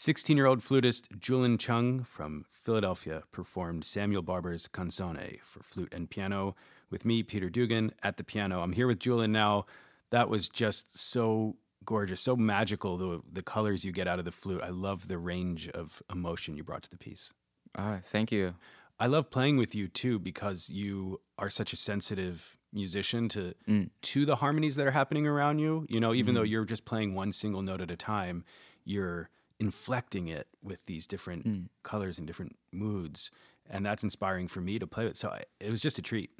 16 0.00 0.34
year 0.34 0.46
old 0.46 0.62
flutist 0.62 1.08
Julian 1.18 1.58
Chung 1.58 2.04
from 2.04 2.46
Philadelphia 2.50 3.22
performed 3.32 3.84
Samuel 3.84 4.22
Barber's 4.22 4.66
Canzone 4.66 5.42
for 5.42 5.62
flute 5.62 5.92
and 5.92 6.08
piano 6.08 6.56
with 6.88 7.04
me, 7.04 7.22
Peter 7.22 7.50
Dugan, 7.50 7.92
at 8.02 8.16
the 8.16 8.24
piano. 8.24 8.62
I'm 8.62 8.72
here 8.72 8.86
with 8.86 8.98
Julian 8.98 9.30
now. 9.30 9.66
That 10.08 10.30
was 10.30 10.48
just 10.48 10.96
so 10.96 11.56
gorgeous, 11.84 12.22
so 12.22 12.34
magical, 12.34 12.96
the, 12.96 13.20
the 13.30 13.42
colors 13.42 13.84
you 13.84 13.92
get 13.92 14.08
out 14.08 14.18
of 14.18 14.24
the 14.24 14.30
flute. 14.30 14.62
I 14.64 14.70
love 14.70 15.08
the 15.08 15.18
range 15.18 15.68
of 15.68 16.02
emotion 16.10 16.56
you 16.56 16.64
brought 16.64 16.84
to 16.84 16.90
the 16.90 16.96
piece. 16.96 17.34
Ah, 17.76 17.98
thank 18.02 18.32
you. 18.32 18.54
I 18.98 19.06
love 19.06 19.30
playing 19.30 19.58
with 19.58 19.74
you 19.74 19.86
too 19.86 20.18
because 20.18 20.70
you 20.70 21.20
are 21.36 21.50
such 21.50 21.74
a 21.74 21.76
sensitive 21.76 22.56
musician 22.72 23.28
to 23.28 23.52
Mm. 23.68 23.90
to 24.00 24.24
the 24.24 24.36
harmonies 24.36 24.76
that 24.76 24.86
are 24.86 24.92
happening 24.92 25.26
around 25.26 25.58
you. 25.58 25.84
You 25.90 26.00
know, 26.00 26.14
even 26.14 26.34
though 26.34 26.44
Mhm. 26.44 26.50
you're 26.50 26.64
just 26.64 26.86
playing 26.86 27.12
one 27.14 27.32
single 27.32 27.60
note 27.60 27.82
at 27.82 27.90
a 27.90 27.96
time, 27.96 28.44
you're 28.82 29.28
inflecting 29.60 30.26
it 30.28 30.48
with 30.62 30.84
these 30.86 31.06
different 31.06 31.46
Mm. 31.46 31.68
colors 31.82 32.18
and 32.18 32.26
different 32.26 32.56
moods, 32.72 33.30
and 33.68 33.84
that's 33.86 34.02
inspiring 34.02 34.48
for 34.48 34.60
me 34.60 34.78
to 34.78 34.86
play 34.86 35.04
with. 35.04 35.16
So 35.16 35.28
I, 35.28 35.44
it 35.60 35.70
was 35.70 35.80
just 35.80 35.98
a 35.98 36.02
treat. 36.02 36.30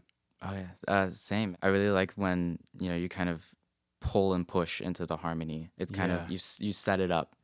Oh 0.43 0.53
yeah, 0.55 0.68
uh, 0.89 1.11
same. 1.11 1.57
I 1.62 1.68
really 1.68 1.91
like 1.91 2.12
when 2.14 2.59
you 2.79 2.89
know 2.89 2.97
you 2.97 3.09
kind 3.09 3.29
of 3.29 3.55
pull 4.01 4.33
and 4.33 4.49
push 4.49 4.81
into 4.81 5.05
the 5.07 5.18
harmony. 5.18 5.71
It's 5.77 5.93
kind 5.93 6.11
Yeah. 6.11 6.25
of 6.25 6.31
you 6.31 6.39
you 6.66 6.73
set 6.73 6.99
it 7.01 7.11
up, 7.11 7.37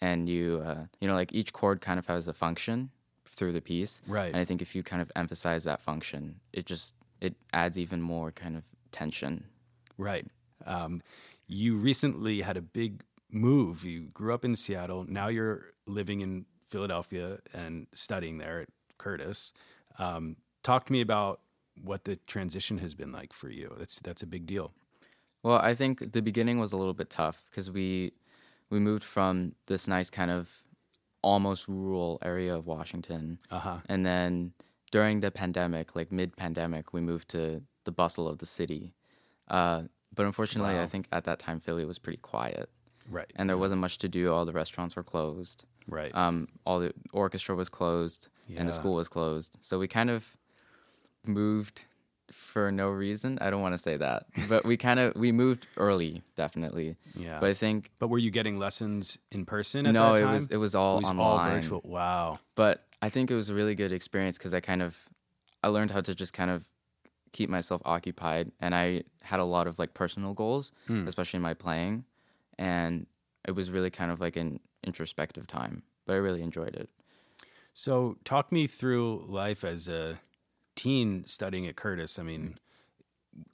and 0.00 0.28
you 0.28 0.62
uh, 0.64 0.86
you 1.00 1.08
know 1.08 1.14
like 1.14 1.32
each 1.32 1.52
chord 1.52 1.80
kind 1.80 1.98
of 1.98 2.06
has 2.06 2.28
a 2.28 2.32
function 2.32 2.90
through 3.26 3.52
the 3.52 3.60
piece. 3.60 4.00
Right. 4.06 4.28
And 4.28 4.36
I 4.36 4.44
think 4.44 4.62
if 4.62 4.76
you 4.76 4.84
kind 4.84 5.02
of 5.02 5.10
emphasize 5.16 5.64
that 5.64 5.80
function, 5.80 6.40
it 6.52 6.64
just 6.66 6.94
it 7.20 7.34
adds 7.52 7.76
even 7.76 8.00
more 8.00 8.30
kind 8.30 8.56
of 8.56 8.62
tension. 8.92 9.44
Right. 9.98 10.26
Um, 10.64 11.02
you 11.48 11.76
recently 11.76 12.40
had 12.42 12.56
a 12.56 12.62
big 12.62 13.02
move. 13.34 13.84
You 13.84 14.02
grew 14.14 14.32
up 14.32 14.44
in 14.44 14.56
Seattle. 14.56 15.04
Now 15.08 15.28
you're 15.28 15.72
living 15.86 16.20
in 16.20 16.46
Philadelphia 16.68 17.38
and 17.52 17.86
studying 17.92 18.38
there 18.38 18.60
at 18.62 18.68
Curtis. 18.98 19.52
Um, 19.98 20.36
talk 20.62 20.86
to 20.86 20.92
me 20.92 21.00
about 21.00 21.40
what 21.82 22.04
the 22.04 22.16
transition 22.16 22.78
has 22.78 22.94
been 22.94 23.12
like 23.12 23.32
for 23.32 23.50
you. 23.50 23.74
That's 23.78 23.98
that's 24.00 24.22
a 24.22 24.26
big 24.26 24.46
deal. 24.46 24.72
Well, 25.42 25.58
I 25.58 25.74
think 25.74 26.12
the 26.12 26.22
beginning 26.22 26.58
was 26.58 26.72
a 26.72 26.76
little 26.76 26.94
bit 26.94 27.10
tough 27.10 27.44
because 27.50 27.70
we 27.70 28.12
we 28.70 28.78
moved 28.78 29.04
from 29.04 29.54
this 29.66 29.86
nice 29.88 30.08
kind 30.10 30.30
of 30.30 30.62
almost 31.22 31.68
rural 31.68 32.18
area 32.22 32.54
of 32.54 32.66
Washington, 32.66 33.38
Uh 33.50 33.58
huh. 33.58 33.78
and 33.88 34.04
then 34.04 34.52
during 34.90 35.20
the 35.20 35.30
pandemic, 35.30 35.96
like 35.96 36.12
mid 36.12 36.36
pandemic, 36.36 36.92
we 36.92 37.00
moved 37.00 37.28
to 37.30 37.62
the 37.84 37.92
bustle 37.92 38.28
of 38.28 38.38
the 38.38 38.46
city. 38.46 38.94
Uh, 39.48 39.82
but 40.14 40.26
unfortunately, 40.26 40.74
Wow. 40.74 40.82
I 40.84 40.86
think 40.86 41.08
at 41.12 41.24
that 41.24 41.38
time 41.38 41.60
Philly 41.60 41.84
was 41.84 41.98
pretty 41.98 42.18
quiet, 42.18 42.70
Right. 43.10 43.30
and 43.36 43.48
there 43.48 43.58
wasn't 43.58 43.80
much 43.80 43.98
to 43.98 44.08
do. 44.08 44.32
All 44.32 44.44
the 44.44 44.52
restaurants 44.52 44.96
were 44.96 45.02
closed. 45.02 45.64
Right. 45.86 46.14
Um, 46.14 46.48
all 46.64 46.78
the 46.80 46.92
orchestra 47.12 47.54
was 47.54 47.68
closed, 47.68 48.28
and 48.56 48.66
the 48.68 48.72
school 48.72 48.94
was 48.94 49.08
closed. 49.08 49.58
So 49.60 49.78
we 49.78 49.86
kind 49.88 50.10
of 50.10 50.24
moved 51.26 51.84
for 52.30 52.72
no 52.72 52.88
reason. 52.88 53.38
I 53.40 53.50
don't 53.50 53.60
want 53.60 53.74
to 53.74 53.78
say 53.78 53.96
that, 53.98 54.26
but 54.48 54.64
we 54.64 54.76
kind 54.76 54.98
of 55.00 55.14
we 55.16 55.30
moved 55.32 55.66
early, 55.76 56.22
definitely. 56.36 56.96
yeah. 57.14 57.38
But 57.40 57.50
I 57.50 57.54
think 57.54 57.90
But 57.98 58.08
were 58.08 58.18
you 58.18 58.30
getting 58.30 58.58
lessons 58.58 59.18
in 59.30 59.44
person 59.44 59.86
at 59.86 59.92
no, 59.92 60.14
that 60.16 60.22
it 60.22 60.26
was 60.32 60.46
it 60.48 60.56
was 60.56 60.74
all 60.74 60.98
It 60.98 61.02
was 61.02 61.10
online. 61.10 61.26
all 61.26 61.50
virtual. 61.50 61.82
Wow. 61.84 62.38
But 62.54 62.84
I 63.02 63.08
think 63.10 63.30
it 63.30 63.34
was 63.34 63.50
a 63.50 63.54
really 63.54 63.74
good 63.74 63.92
experience 63.92 64.38
because 64.38 64.54
I 64.54 64.60
kind 64.60 64.82
of 64.82 64.96
I 65.62 65.68
learned 65.68 65.90
how 65.90 66.00
to 66.00 66.14
just 66.14 66.32
kind 66.32 66.50
of 66.50 66.64
keep 67.32 67.50
myself 67.50 67.82
occupied, 67.84 68.52
and 68.60 68.74
I 68.74 69.02
had 69.22 69.40
a 69.40 69.44
lot 69.44 69.66
of 69.66 69.78
like 69.78 69.92
personal 69.94 70.32
goals, 70.34 70.72
Hmm. 70.86 71.06
especially 71.08 71.38
in 71.38 71.42
my 71.42 71.54
playing, 71.54 72.04
and 72.58 73.06
it 73.46 73.52
was 73.52 73.70
really 73.70 73.90
kind 73.90 74.10
of 74.10 74.20
like 74.20 74.36
an 74.36 74.60
introspective 74.84 75.46
time. 75.46 75.82
But 76.06 76.14
I 76.14 76.16
really 76.16 76.42
enjoyed 76.42 76.74
it. 76.76 76.88
So, 77.72 78.16
talk 78.24 78.52
me 78.52 78.66
through 78.66 79.24
life 79.28 79.64
as 79.64 79.88
a 79.88 80.20
teen 80.76 81.24
studying 81.26 81.66
at 81.66 81.76
Curtis. 81.76 82.18
I 82.18 82.22
mean, 82.22 82.58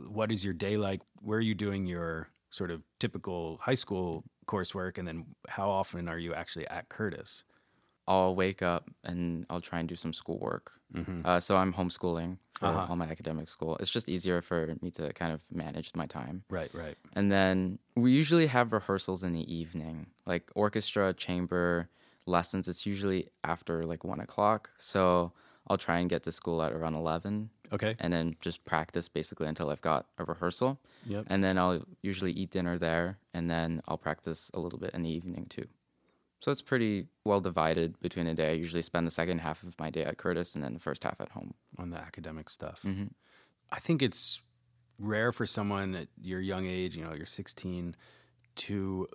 what 0.09 0.31
is 0.31 0.45
your 0.45 0.55
day 0.55 0.77
like? 0.77 1.01
Where 1.23 1.39
are 1.39 1.43
you 1.43 1.55
doing 1.55 1.87
your 1.87 2.29
sort 2.51 2.71
of 2.71 2.83
typical 2.99 3.59
high 3.63 3.75
school 3.75 4.25
coursework? 4.47 4.99
And 4.99 5.09
then, 5.09 5.27
how 5.49 5.71
often 5.71 6.09
are 6.09 6.19
you 6.19 6.35
actually 6.35 6.67
at 6.69 6.89
Curtis? 6.89 7.45
I'll 8.09 8.35
wake 8.35 8.61
up 8.61 8.91
and 9.05 9.47
I'll 9.49 9.61
try 9.61 9.79
and 9.79 9.89
do 9.89 9.95
some 9.95 10.13
schoolwork. 10.13 10.73
Mm-hmm. 10.93 11.21
Uh, 11.25 11.39
so 11.39 11.57
I'm 11.57 11.73
homeschooling 11.73 12.39
for 12.59 12.67
Uh-huh. 12.67 12.87
all 12.91 12.97
my 12.97 13.07
academic 13.07 13.49
school. 13.49 13.77
It's 13.79 13.91
just 13.91 14.09
easier 14.09 14.43
for 14.43 14.75
me 14.83 14.91
to 14.93 15.13
kind 15.13 15.33
of 15.33 15.43
manage 15.53 15.93
my 15.95 16.07
time. 16.07 16.43
Right, 16.51 16.71
right. 16.75 16.97
And 17.15 17.31
then 17.31 17.79
we 18.03 18.13
usually 18.13 18.47
have 18.47 18.73
rehearsals 18.73 19.23
in 19.23 19.33
the 19.33 19.53
evening, 19.53 20.07
like 20.27 20.51
orchestra, 20.55 21.13
chamber, 21.15 21.89
lessons. 22.27 22.69
It's 22.69 22.87
usually 22.87 23.29
after 23.45 23.85
like 23.87 24.05
one 24.05 24.21
o'clock. 24.21 24.71
So 24.79 25.33
I'll 25.69 25.79
try 25.79 25.99
and 25.99 26.09
get 26.11 26.23
to 26.25 26.33
school 26.33 26.63
at 26.63 26.73
around 26.73 26.95
11 26.95 27.51
Okay. 27.73 27.95
and 28.01 28.13
then 28.13 28.35
just 28.41 28.65
practice 28.65 29.07
basically 29.09 29.47
until 29.47 29.71
I've 29.71 29.81
got 29.81 30.07
a 30.19 30.25
rehearsal. 30.25 30.81
Yep. 31.07 31.27
And 31.29 31.43
then 31.45 31.57
I'll 31.59 31.83
usually 32.03 32.33
eat 32.33 32.51
dinner 32.51 32.79
there 32.79 33.19
and 33.33 33.49
then 33.49 33.81
I'll 33.87 33.99
practice 33.99 34.51
a 34.55 34.61
little 34.61 34.79
bit 34.79 34.91
in 34.93 35.03
the 35.05 35.11
evening 35.11 35.47
too. 35.49 35.67
So 36.41 36.51
it's 36.51 36.63
pretty 36.63 37.07
well 37.25 37.41
divided 37.41 38.01
between 38.01 38.27
the 38.27 38.35
day. 38.35 38.51
I 38.51 38.55
usually 38.55 38.83
spend 38.83 39.07
the 39.07 39.11
second 39.11 39.41
half 39.41 39.63
of 39.63 39.79
my 39.79 39.91
day 39.91 40.05
at 40.05 40.17
Curtis 40.17 40.55
and 40.55 40.65
then 40.65 40.75
the 40.75 40.81
first 40.81 41.05
half 41.05 41.21
at 41.21 41.29
home. 41.31 41.55
On 41.79 41.91
the 41.91 41.99
academic 41.99 42.51
stuff. 42.51 42.83
hmm 42.83 43.05
I 43.73 43.79
think 43.79 44.03
it's 44.03 44.43
rare 45.01 45.33
for 45.33 45.47
someone 45.47 45.95
at 45.95 46.09
your 46.21 46.41
young 46.41 46.67
age, 46.67 46.97
you 46.97 47.05
know, 47.05 47.15
you're 47.15 47.27
16, 47.27 47.97
to 48.57 49.09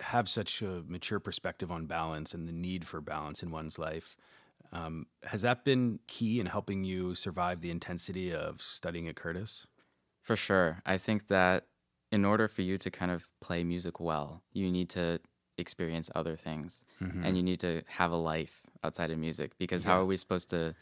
have 0.00 0.28
such 0.28 0.62
a 0.62 0.82
mature 0.86 1.20
perspective 1.20 1.70
on 1.70 1.86
balance 1.86 2.34
and 2.34 2.48
the 2.48 2.52
need 2.52 2.84
for 2.86 3.00
balance 3.00 3.42
in 3.42 3.50
one's 3.50 3.78
life. 3.78 4.16
Um, 4.72 5.06
has 5.24 5.42
that 5.42 5.64
been 5.64 6.00
key 6.06 6.40
in 6.40 6.46
helping 6.46 6.84
you 6.84 7.14
survive 7.14 7.60
the 7.60 7.70
intensity 7.70 8.34
of 8.34 8.60
studying 8.60 9.08
at 9.08 9.16
Curtis? 9.16 9.66
For 10.22 10.36
sure. 10.36 10.80
I 10.84 10.98
think 10.98 11.28
that 11.28 11.66
in 12.10 12.24
order 12.24 12.48
for 12.48 12.62
you 12.62 12.78
to 12.78 12.90
kind 12.90 13.10
of 13.10 13.28
play 13.40 13.64
music 13.64 14.00
well, 14.00 14.42
you 14.52 14.70
need 14.70 14.88
to 14.90 15.20
experience 15.58 16.10
other 16.14 16.36
things 16.36 16.84
and 17.24 17.36
you 17.36 17.42
need 17.42 17.60
to 17.60 17.82
have 17.86 18.10
a 18.10 18.16
life 18.16 18.62
outside 18.84 19.10
of 19.10 19.18
music 19.18 19.52
because 19.58 19.84
how 19.84 20.00
are 20.00 20.04
we 20.04 20.16
supposed 20.16 20.50
to 20.50 20.74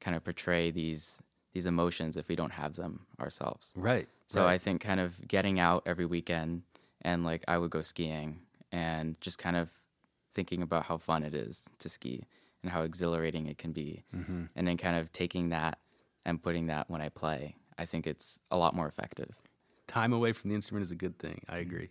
kind 0.00 0.16
of 0.16 0.22
portray 0.22 0.70
these 0.70 1.20
these 1.52 1.66
emotions 1.66 2.16
if 2.16 2.28
we 2.28 2.36
don't 2.36 2.52
have 2.52 2.76
them 2.76 3.06
ourselves? 3.20 3.72
right. 3.74 4.08
So 4.26 4.44
right. 4.44 4.52
I 4.52 4.58
think 4.58 4.80
kind 4.80 5.00
of 5.00 5.26
getting 5.26 5.58
out 5.58 5.82
every 5.86 6.06
weekend 6.06 6.62
and 7.02 7.24
like 7.24 7.42
I 7.48 7.58
would 7.58 7.70
go 7.70 7.82
skiing 7.82 8.40
and 8.70 9.20
just 9.20 9.38
kind 9.38 9.56
of 9.56 9.70
thinking 10.32 10.62
about 10.62 10.84
how 10.84 10.98
fun 10.98 11.24
it 11.24 11.34
is 11.34 11.68
to 11.80 11.88
ski 11.88 12.24
and 12.62 12.70
how 12.70 12.82
exhilarating 12.82 13.46
it 13.48 13.58
can 13.58 13.72
be. 13.72 14.04
Mhm. 14.14 14.48
And 14.54 14.68
then 14.68 14.76
kind 14.76 14.96
of 14.96 15.10
taking 15.10 15.48
that 15.48 15.80
and 16.24 16.40
putting 16.40 16.66
that 16.68 16.88
when 16.88 17.00
I 17.00 17.08
play, 17.08 17.56
I 17.76 17.86
think 17.86 18.06
it's 18.06 18.38
a 18.50 18.56
lot 18.56 18.74
more 18.74 18.86
effective. 18.86 19.34
time 19.88 20.12
away 20.12 20.32
from 20.32 20.50
the 20.50 20.54
instrument 20.54 20.84
is 20.84 20.92
a 20.92 20.94
good 20.94 21.18
thing. 21.18 21.42
I 21.48 21.58
agree. 21.58 21.90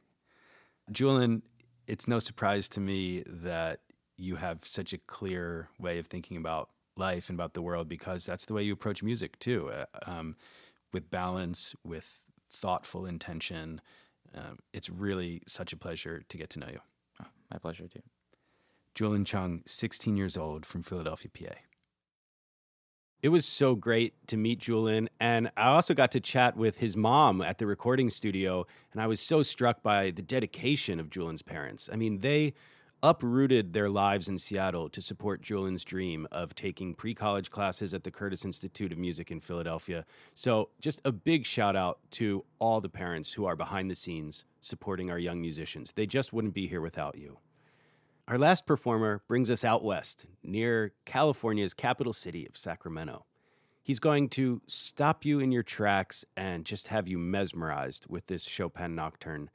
Julian, 0.89 1.43
it's 1.87 2.07
no 2.07 2.19
surprise 2.19 2.69
to 2.69 2.79
me 2.79 3.23
that 3.27 3.81
you 4.15 4.37
have 4.37 4.65
such 4.65 4.93
a 4.93 4.97
clear 4.97 5.67
way 5.77 5.99
of 5.99 6.07
thinking 6.07 6.37
about 6.37 6.69
life 6.99 7.29
and 7.29 7.37
about 7.37 7.53
the 7.53 7.61
world 7.61 7.89
because 7.89 8.25
that's 8.25 8.45
the 8.45 8.53
way 8.53 8.63
you 8.63 8.73
approach 8.73 9.01
music 9.01 9.39
too, 9.39 9.71
uh, 9.71 9.85
um, 10.05 10.35
with 10.93 11.09
balance, 11.09 11.75
with 11.83 12.19
thoughtful 12.51 13.05
intention. 13.05 13.81
Um, 14.35 14.59
it's 14.73 14.89
really 14.89 15.41
such 15.47 15.73
a 15.73 15.77
pleasure 15.77 16.21
to 16.27 16.37
get 16.37 16.49
to 16.51 16.59
know 16.59 16.67
you. 16.71 16.79
Oh, 17.21 17.27
my 17.51 17.57
pleasure 17.57 17.87
too. 17.87 18.01
Julian 18.95 19.25
Chung, 19.25 19.63
16 19.65 20.17
years 20.17 20.37
old 20.37 20.65
from 20.65 20.83
Philadelphia, 20.83 21.31
PA. 21.33 21.55
It 23.21 23.29
was 23.29 23.45
so 23.45 23.75
great 23.75 24.27
to 24.27 24.37
meet 24.37 24.59
Julian. 24.59 25.09
And 25.19 25.51
I 25.57 25.67
also 25.67 25.93
got 25.93 26.11
to 26.13 26.19
chat 26.19 26.55
with 26.55 26.77
his 26.77 26.95
mom 26.95 27.41
at 27.41 27.57
the 27.57 27.67
recording 27.67 28.09
studio. 28.09 28.65
And 28.93 29.01
I 29.01 29.07
was 29.07 29.19
so 29.19 29.43
struck 29.43 29.83
by 29.83 30.11
the 30.11 30.21
dedication 30.21 30.99
of 30.99 31.09
Julian's 31.09 31.41
parents. 31.41 31.89
I 31.91 31.97
mean, 31.97 32.19
they 32.19 32.53
uprooted 33.01 33.73
their 33.73 33.89
lives 33.89 34.27
in 34.27 34.37
Seattle 34.37 34.89
to 34.89 35.01
support 35.01 35.41
Julian's 35.41 35.83
dream 35.83 36.27
of 36.31 36.55
taking 36.55 36.93
pre 36.93 37.13
college 37.13 37.49
classes 37.49 37.93
at 37.93 38.03
the 38.03 38.11
Curtis 38.11 38.45
Institute 38.45 38.91
of 38.91 38.97
Music 38.97 39.31
in 39.31 39.39
Philadelphia. 39.39 40.05
So, 40.35 40.69
just 40.81 41.01
a 41.05 41.11
big 41.11 41.45
shout 41.45 41.75
out 41.75 41.99
to 42.11 42.45
all 42.59 42.81
the 42.81 42.89
parents 42.89 43.33
who 43.33 43.45
are 43.45 43.55
behind 43.55 43.89
the 43.89 43.95
scenes 43.95 44.43
supporting 44.61 45.09
our 45.09 45.19
young 45.19 45.41
musicians. 45.41 45.93
They 45.93 46.05
just 46.05 46.33
wouldn't 46.33 46.53
be 46.53 46.67
here 46.67 46.81
without 46.81 47.17
you. 47.17 47.37
Our 48.27 48.37
last 48.37 48.67
performer 48.67 49.23
brings 49.27 49.49
us 49.49 49.63
out 49.63 49.83
west, 49.83 50.25
near 50.43 50.93
California's 51.05 51.73
capital 51.73 52.13
city 52.13 52.45
of 52.45 52.55
Sacramento. 52.55 53.25
He's 53.81 53.99
going 53.99 54.29
to 54.29 54.61
stop 54.67 55.25
you 55.25 55.39
in 55.39 55.51
your 55.51 55.63
tracks 55.63 56.23
and 56.37 56.63
just 56.63 56.89
have 56.89 57.07
you 57.07 57.17
mesmerized 57.17 58.05
with 58.07 58.27
this 58.27 58.43
Chopin 58.43 58.93
nocturne. 58.93 59.49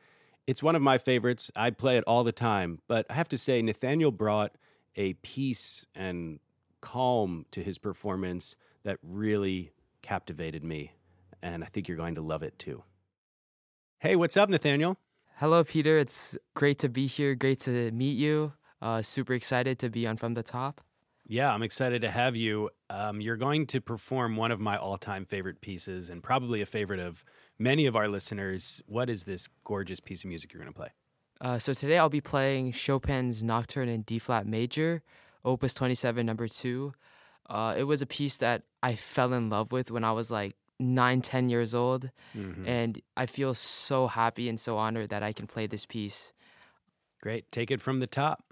It's 0.46 0.62
one 0.62 0.76
of 0.76 0.82
my 0.82 0.98
favorites. 0.98 1.50
I 1.56 1.70
play 1.70 1.96
it 1.96 2.04
all 2.06 2.22
the 2.22 2.32
time, 2.32 2.80
but 2.86 3.06
I 3.08 3.14
have 3.14 3.28
to 3.30 3.38
say, 3.38 3.62
Nathaniel 3.62 4.12
brought 4.12 4.56
a 4.94 5.14
peace 5.14 5.86
and 5.94 6.38
calm 6.80 7.46
to 7.50 7.62
his 7.62 7.78
performance 7.78 8.54
that 8.84 8.98
really 9.02 9.72
captivated 10.02 10.62
me, 10.62 10.92
and 11.42 11.64
I 11.64 11.68
think 11.68 11.88
you're 11.88 11.96
going 11.96 12.16
to 12.16 12.20
love 12.20 12.42
it 12.42 12.58
too. 12.58 12.82
Hey, 14.00 14.16
what's 14.16 14.36
up, 14.36 14.50
Nathaniel? 14.50 14.98
Hello, 15.36 15.64
Peter. 15.64 15.98
It's 15.98 16.36
great 16.52 16.78
to 16.80 16.90
be 16.90 17.06
here. 17.06 17.34
Great 17.34 17.60
to 17.60 17.90
meet 17.90 18.18
you. 18.18 18.52
Uh, 18.82 19.00
super 19.00 19.32
excited 19.32 19.78
to 19.78 19.88
be 19.88 20.06
on 20.06 20.18
From 20.18 20.34
the 20.34 20.42
Top. 20.42 20.82
Yeah, 21.26 21.50
I'm 21.52 21.62
excited 21.62 22.02
to 22.02 22.10
have 22.10 22.36
you. 22.36 22.68
Um, 22.90 23.22
you're 23.22 23.38
going 23.38 23.66
to 23.68 23.80
perform 23.80 24.36
one 24.36 24.52
of 24.52 24.60
my 24.60 24.76
all 24.76 24.98
time 24.98 25.24
favorite 25.24 25.62
pieces 25.62 26.10
and 26.10 26.22
probably 26.22 26.60
a 26.60 26.66
favorite 26.66 27.00
of 27.00 27.24
many 27.58 27.86
of 27.86 27.96
our 27.96 28.08
listeners. 28.08 28.82
What 28.86 29.08
is 29.10 29.24
this 29.24 29.48
gorgeous 29.64 30.00
piece 30.00 30.24
of 30.24 30.28
music 30.28 30.52
you're 30.52 30.62
going 30.62 30.72
to 30.72 30.78
play? 30.78 30.90
Uh, 31.40 31.58
so 31.58 31.74
today 31.74 31.98
I'll 31.98 32.08
be 32.08 32.20
playing 32.20 32.72
Chopin's 32.72 33.42
Nocturne 33.42 33.88
in 33.88 34.02
D 34.02 34.18
flat 34.18 34.46
major, 34.46 35.02
Opus 35.44 35.74
27, 35.74 36.24
number 36.24 36.48
two. 36.48 36.94
Uh, 37.48 37.74
it 37.76 37.84
was 37.84 38.00
a 38.00 38.06
piece 38.06 38.38
that 38.38 38.62
I 38.82 38.94
fell 38.94 39.32
in 39.32 39.50
love 39.50 39.72
with 39.72 39.90
when 39.90 40.04
I 40.04 40.12
was 40.12 40.30
like 40.30 40.56
nine, 40.80 41.20
ten 41.20 41.48
years 41.48 41.74
old. 41.74 42.10
Mm-hmm. 42.36 42.66
And 42.66 43.02
I 43.16 43.26
feel 43.26 43.54
so 43.54 44.06
happy 44.06 44.48
and 44.48 44.58
so 44.58 44.78
honored 44.78 45.10
that 45.10 45.22
I 45.22 45.32
can 45.32 45.46
play 45.46 45.66
this 45.66 45.86
piece. 45.86 46.32
Great. 47.22 47.50
Take 47.50 47.70
it 47.70 47.80
from 47.80 48.00
the 48.00 48.06
top. 48.06 48.44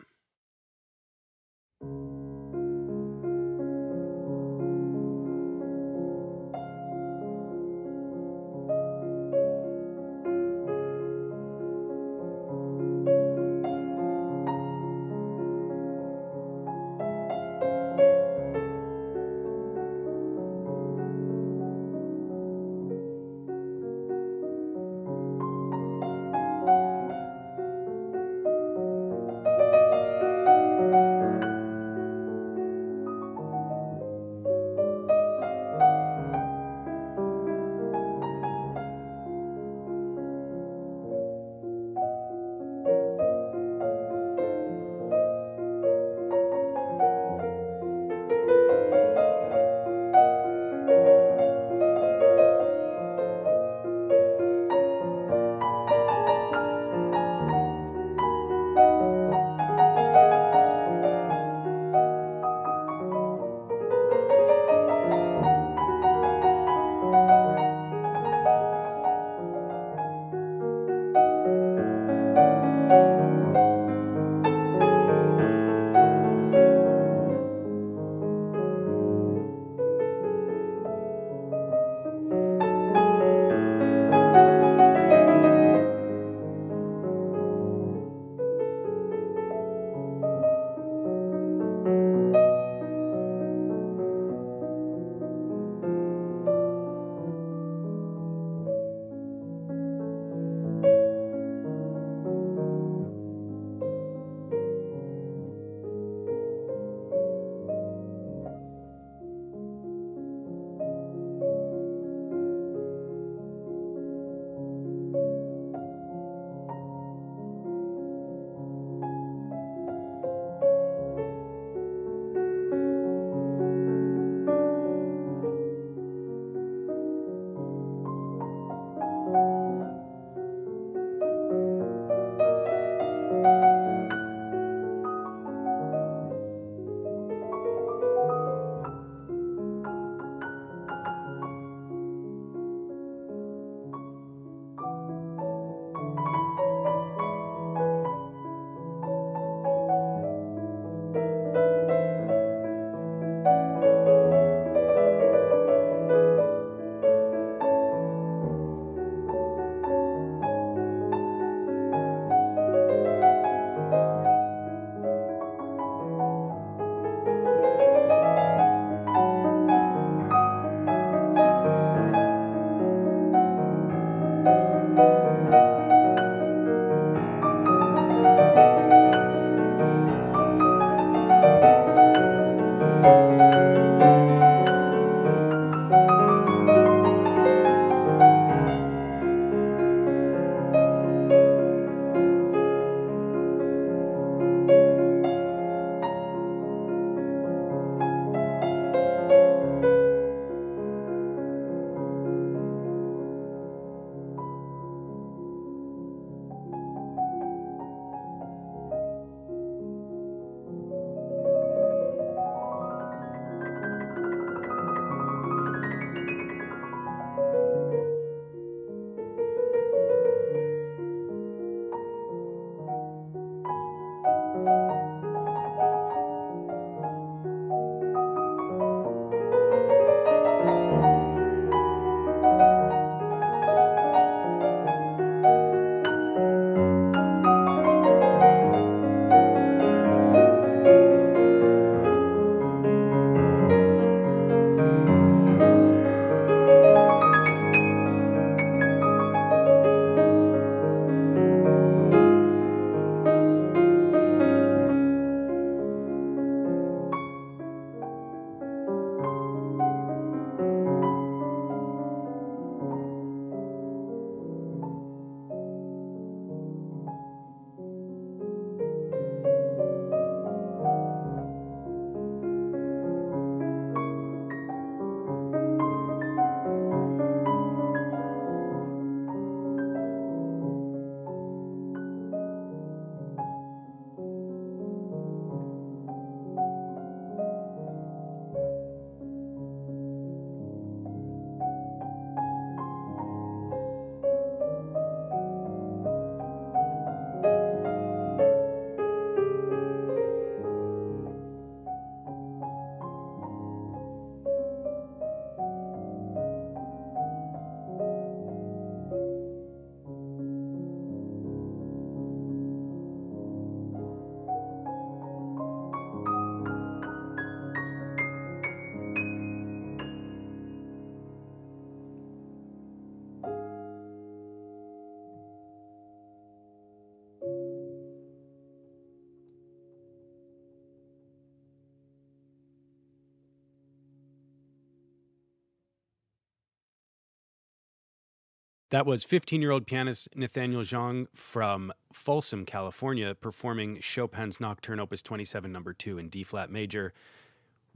That 338.93 339.07
was 339.07 339.25
15 339.25 339.63
year 339.63 339.71
old 339.71 339.87
pianist 339.87 340.29
Nathaniel 340.37 340.83
Zhang 340.83 341.27
from 341.35 341.95
Folsom, 342.13 342.67
California, 342.67 343.35
performing 343.35 344.01
Chopin's 344.03 344.61
Nocturne 344.61 345.01
Opus 345.01 345.23
27, 345.23 345.73
number 345.73 345.95
two 345.95 346.19
in 346.19 346.29
D 346.29 346.43
flat 346.43 346.71
major. 346.71 347.15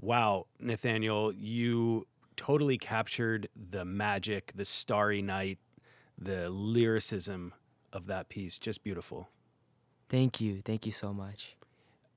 Wow, 0.00 0.46
Nathaniel, 0.58 1.34
you 1.34 2.06
totally 2.38 2.78
captured 2.78 3.50
the 3.54 3.84
magic, 3.84 4.52
the 4.56 4.64
starry 4.64 5.20
night, 5.20 5.58
the 6.16 6.48
lyricism 6.48 7.52
of 7.92 8.06
that 8.06 8.30
piece. 8.30 8.58
Just 8.58 8.82
beautiful. 8.82 9.28
Thank 10.08 10.40
you. 10.40 10.62
Thank 10.64 10.86
you 10.86 10.92
so 10.92 11.12
much. 11.12 11.56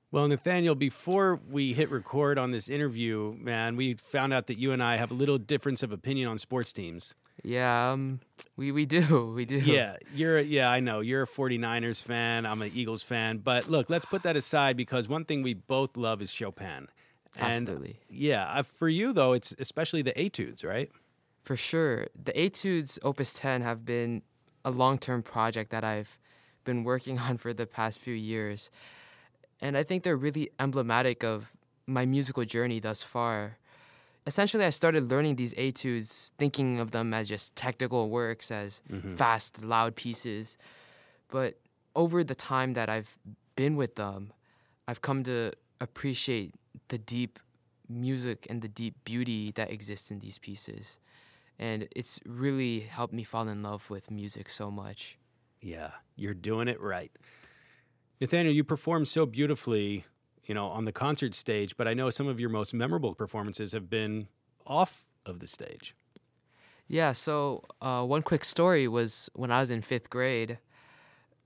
Well, 0.09 0.25
Nathaniel, 0.29 0.75
before 0.75 1.41
we 1.51 1.73
hit 1.73 1.91
record 1.91 2.37
on 2.37 2.51
this 2.51 2.69
interview, 2.69 3.35
man, 3.37 3.75
we 3.75 3.95
found 3.95 4.31
out 4.31 4.47
that 4.47 4.57
you 4.57 4.71
and 4.71 4.81
I 4.81 4.95
have 4.95 5.11
a 5.11 5.15
little 5.15 5.37
difference 5.37 5.83
of 5.83 5.91
opinion 5.91 6.29
on 6.29 6.37
sports 6.37 6.71
teams. 6.71 7.13
Yeah, 7.43 7.91
um, 7.91 8.19
we, 8.57 8.71
we 8.71 8.85
do. 8.85 9.31
We 9.35 9.45
do. 9.45 9.57
Yeah, 9.57 9.97
you're 10.13 10.39
yeah, 10.39 10.69
I 10.69 10.79
know. 10.79 10.99
You're 10.99 11.23
a 11.23 11.27
49ers 11.27 12.01
fan, 12.01 12.45
I'm 12.45 12.61
an 12.61 12.71
Eagles 12.73 13.03
fan, 13.03 13.37
but 13.37 13.69
look, 13.69 13.89
let's 13.89 14.05
put 14.05 14.23
that 14.23 14.35
aside 14.35 14.75
because 14.75 15.07
one 15.07 15.25
thing 15.25 15.43
we 15.43 15.53
both 15.53 15.95
love 15.97 16.21
is 16.21 16.31
Chopin. 16.31 16.87
And 17.35 17.55
Absolutely. 17.69 17.99
Yeah, 18.09 18.61
for 18.63 18.89
you 18.89 19.13
though, 19.13 19.33
it's 19.33 19.55
especially 19.59 20.01
the 20.01 20.19
etudes, 20.19 20.63
right? 20.63 20.91
For 21.43 21.55
sure. 21.55 22.07
The 22.21 22.37
etudes 22.37 22.99
Opus 23.03 23.33
10 23.33 23.61
have 23.61 23.85
been 23.85 24.23
a 24.65 24.71
long-term 24.71 25.23
project 25.23 25.71
that 25.71 25.83
I've 25.83 26.19
been 26.65 26.83
working 26.83 27.17
on 27.27 27.37
for 27.37 27.53
the 27.53 27.65
past 27.65 27.99
few 27.99 28.13
years. 28.13 28.69
And 29.61 29.77
I 29.77 29.83
think 29.83 30.03
they're 30.03 30.17
really 30.17 30.51
emblematic 30.59 31.23
of 31.23 31.51
my 31.85 32.05
musical 32.05 32.45
journey 32.45 32.79
thus 32.79 33.03
far 33.03 33.57
essentially 34.29 34.63
I 34.63 34.69
started 34.69 35.09
learning 35.09 35.35
these 35.37 35.55
etudes, 35.57 36.31
thinking 36.37 36.79
of 36.79 36.91
them 36.91 37.15
as 37.15 37.27
just 37.27 37.55
technical 37.55 38.09
works, 38.09 38.51
as 38.51 38.81
mm-hmm. 38.87 39.15
fast, 39.15 39.63
loud 39.63 39.95
pieces. 39.95 40.55
But 41.29 41.57
over 41.95 42.23
the 42.23 42.35
time 42.35 42.73
that 42.73 42.89
I've 42.89 43.17
been 43.55 43.75
with 43.75 43.95
them, 43.95 44.31
I've 44.87 45.01
come 45.01 45.23
to 45.23 45.51
appreciate 45.81 46.53
the 46.89 46.99
deep 46.99 47.39
music 47.89 48.45
and 48.51 48.61
the 48.61 48.67
deep 48.67 48.95
beauty 49.03 49.51
that 49.53 49.71
exists 49.71 50.11
in 50.11 50.19
these 50.19 50.37
pieces. 50.37 50.99
And 51.57 51.87
it's 51.95 52.19
really 52.23 52.81
helped 52.81 53.13
me 53.13 53.23
fall 53.23 53.47
in 53.49 53.63
love 53.63 53.89
with 53.89 54.11
music 54.11 54.47
so 54.47 54.69
much. 54.69 55.17
Yeah, 55.59 55.91
you're 56.15 56.35
doing 56.35 56.67
it 56.67 56.79
right. 56.79 57.11
Nathaniel, 58.21 58.53
you 58.53 58.63
perform 58.63 59.05
so 59.05 59.25
beautifully 59.25 60.05
you 60.49 60.55
know, 60.55 60.65
on 60.65 60.83
the 60.85 60.91
concert 60.91 61.35
stage, 61.35 61.77
but 61.77 61.87
I 61.87 61.93
know 61.93 62.09
some 62.09 62.27
of 62.27 62.39
your 62.39 62.49
most 62.49 62.73
memorable 62.73 63.13
performances 63.13 63.71
have 63.71 63.87
been 63.87 64.27
off 64.65 65.05
of 65.23 65.39
the 65.39 65.47
stage. 65.47 65.93
Yeah, 66.87 67.11
so 67.11 67.63
uh, 67.83 68.03
one 68.03 68.23
quick 68.23 68.43
story 68.43 68.87
was 68.87 69.29
when 69.35 69.51
I 69.51 69.59
was 69.59 69.69
in 69.69 69.83
fifth 69.83 70.09
grade. 70.09 70.57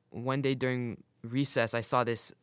One 0.09 0.41
day 0.41 0.55
during 0.55 1.03
recess, 1.21 1.73
I 1.73 1.81
saw 1.81 2.05
this. 2.05 2.33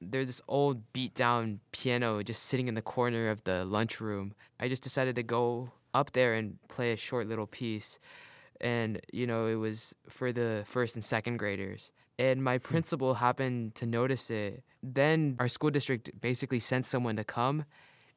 There's 0.00 0.26
this 0.26 0.42
old 0.48 0.92
beat 0.92 1.14
down 1.14 1.60
piano 1.70 2.24
just 2.24 2.42
sitting 2.42 2.66
in 2.66 2.74
the 2.74 2.82
corner 2.82 3.30
of 3.30 3.44
the 3.44 3.64
lunchroom. 3.64 4.34
I 4.58 4.66
just 4.66 4.82
decided 4.82 5.14
to 5.14 5.22
go 5.22 5.70
up 5.94 6.12
there 6.12 6.34
and 6.34 6.58
play 6.66 6.90
a 6.90 6.96
short 6.96 7.28
little 7.28 7.46
piece. 7.46 8.00
And, 8.60 9.00
you 9.12 9.28
know, 9.28 9.46
it 9.46 9.54
was 9.54 9.94
for 10.08 10.32
the 10.32 10.64
first 10.66 10.96
and 10.96 11.04
second 11.04 11.36
graders 11.36 11.92
and 12.20 12.44
my 12.44 12.58
hmm. 12.58 12.62
principal 12.62 13.14
happened 13.14 13.74
to 13.76 13.86
notice 13.86 14.30
it. 14.30 14.62
Then 14.82 15.36
our 15.38 15.48
school 15.48 15.70
district 15.70 16.10
basically 16.20 16.58
sent 16.58 16.84
someone 16.84 17.16
to 17.16 17.24
come 17.24 17.64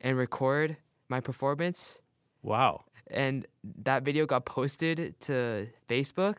and 0.01 0.17
record 0.17 0.75
my 1.07 1.21
performance. 1.21 2.01
Wow. 2.41 2.83
And 3.07 3.47
that 3.83 4.03
video 4.03 4.25
got 4.25 4.45
posted 4.45 5.19
to 5.21 5.67
Facebook 5.87 6.35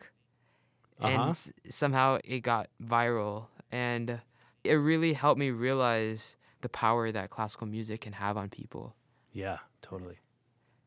uh-huh. 0.99 1.07
and 1.07 1.29
s- 1.29 1.51
somehow 1.69 2.19
it 2.23 2.41
got 2.41 2.69
viral 2.83 3.47
and 3.71 4.21
it 4.63 4.73
really 4.73 5.13
helped 5.13 5.39
me 5.39 5.49
realize 5.49 6.35
the 6.61 6.69
power 6.69 7.11
that 7.11 7.29
classical 7.31 7.67
music 7.67 8.01
can 8.01 8.13
have 8.13 8.37
on 8.37 8.49
people. 8.49 8.95
Yeah, 9.31 9.57
totally. 9.81 10.17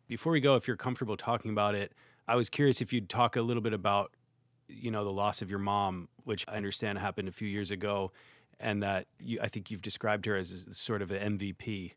Before 0.06 0.32
we 0.32 0.40
go, 0.40 0.56
if 0.56 0.66
you're 0.66 0.76
comfortable 0.76 1.16
talking 1.16 1.50
about 1.50 1.74
it, 1.74 1.92
I 2.26 2.36
was 2.36 2.48
curious 2.48 2.80
if 2.80 2.92
you'd 2.92 3.08
talk 3.08 3.36
a 3.36 3.42
little 3.42 3.62
bit 3.62 3.72
about 3.72 4.12
you 4.68 4.90
know 4.90 5.04
the 5.04 5.12
loss 5.12 5.42
of 5.42 5.50
your 5.50 5.58
mom, 5.58 6.08
which 6.24 6.44
I 6.48 6.56
understand 6.56 6.98
happened 6.98 7.28
a 7.28 7.32
few 7.32 7.48
years 7.48 7.70
ago, 7.70 8.12
and 8.60 8.82
that 8.82 9.06
you, 9.18 9.38
I 9.42 9.48
think 9.48 9.70
you've 9.70 9.82
described 9.82 10.26
her 10.26 10.36
as 10.36 10.66
sort 10.72 11.02
of 11.02 11.10
an 11.10 11.38
MVP 11.38 11.92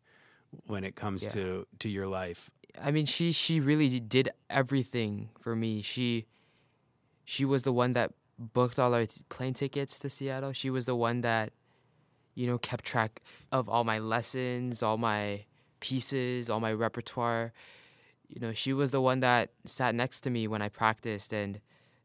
when 0.65 0.83
it 0.83 0.95
comes 0.95 1.23
yeah. 1.23 1.29
to 1.29 1.67
to 1.79 1.89
your 1.89 2.07
life. 2.07 2.49
I 2.81 2.91
mean, 2.91 3.05
she 3.05 3.31
she 3.31 3.59
really 3.59 3.99
did 3.99 4.29
everything 4.49 5.29
for 5.39 5.55
me. 5.55 5.81
She 5.81 6.25
she 7.25 7.45
was 7.45 7.63
the 7.63 7.73
one 7.73 7.93
that 7.93 8.11
booked 8.37 8.79
all 8.79 8.93
our 8.93 9.05
plane 9.29 9.53
tickets 9.53 9.99
to 9.99 10.09
Seattle. 10.09 10.53
She 10.53 10.69
was 10.69 10.85
the 10.85 10.95
one 10.95 11.21
that 11.21 11.51
you 12.35 12.47
know 12.47 12.57
kept 12.57 12.85
track 12.85 13.21
of 13.51 13.69
all 13.69 13.83
my 13.83 13.99
lessons, 13.99 14.81
all 14.81 14.97
my 14.97 15.45
pieces, 15.79 16.49
all 16.49 16.59
my 16.59 16.73
repertoire. 16.73 17.53
You 18.27 18.39
know, 18.39 18.53
she 18.53 18.71
was 18.71 18.91
the 18.91 19.01
one 19.01 19.19
that 19.19 19.51
sat 19.65 19.93
next 19.93 20.21
to 20.21 20.29
me 20.29 20.47
when 20.47 20.61
I 20.61 20.69
practiced 20.69 21.33
and 21.33 21.59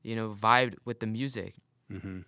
you 0.07 0.15
know, 0.15 0.37
vibed 0.41 0.77
with 0.85 1.01
the 1.01 1.07
music. 1.07 1.55
Mm-hmm. 1.93 2.21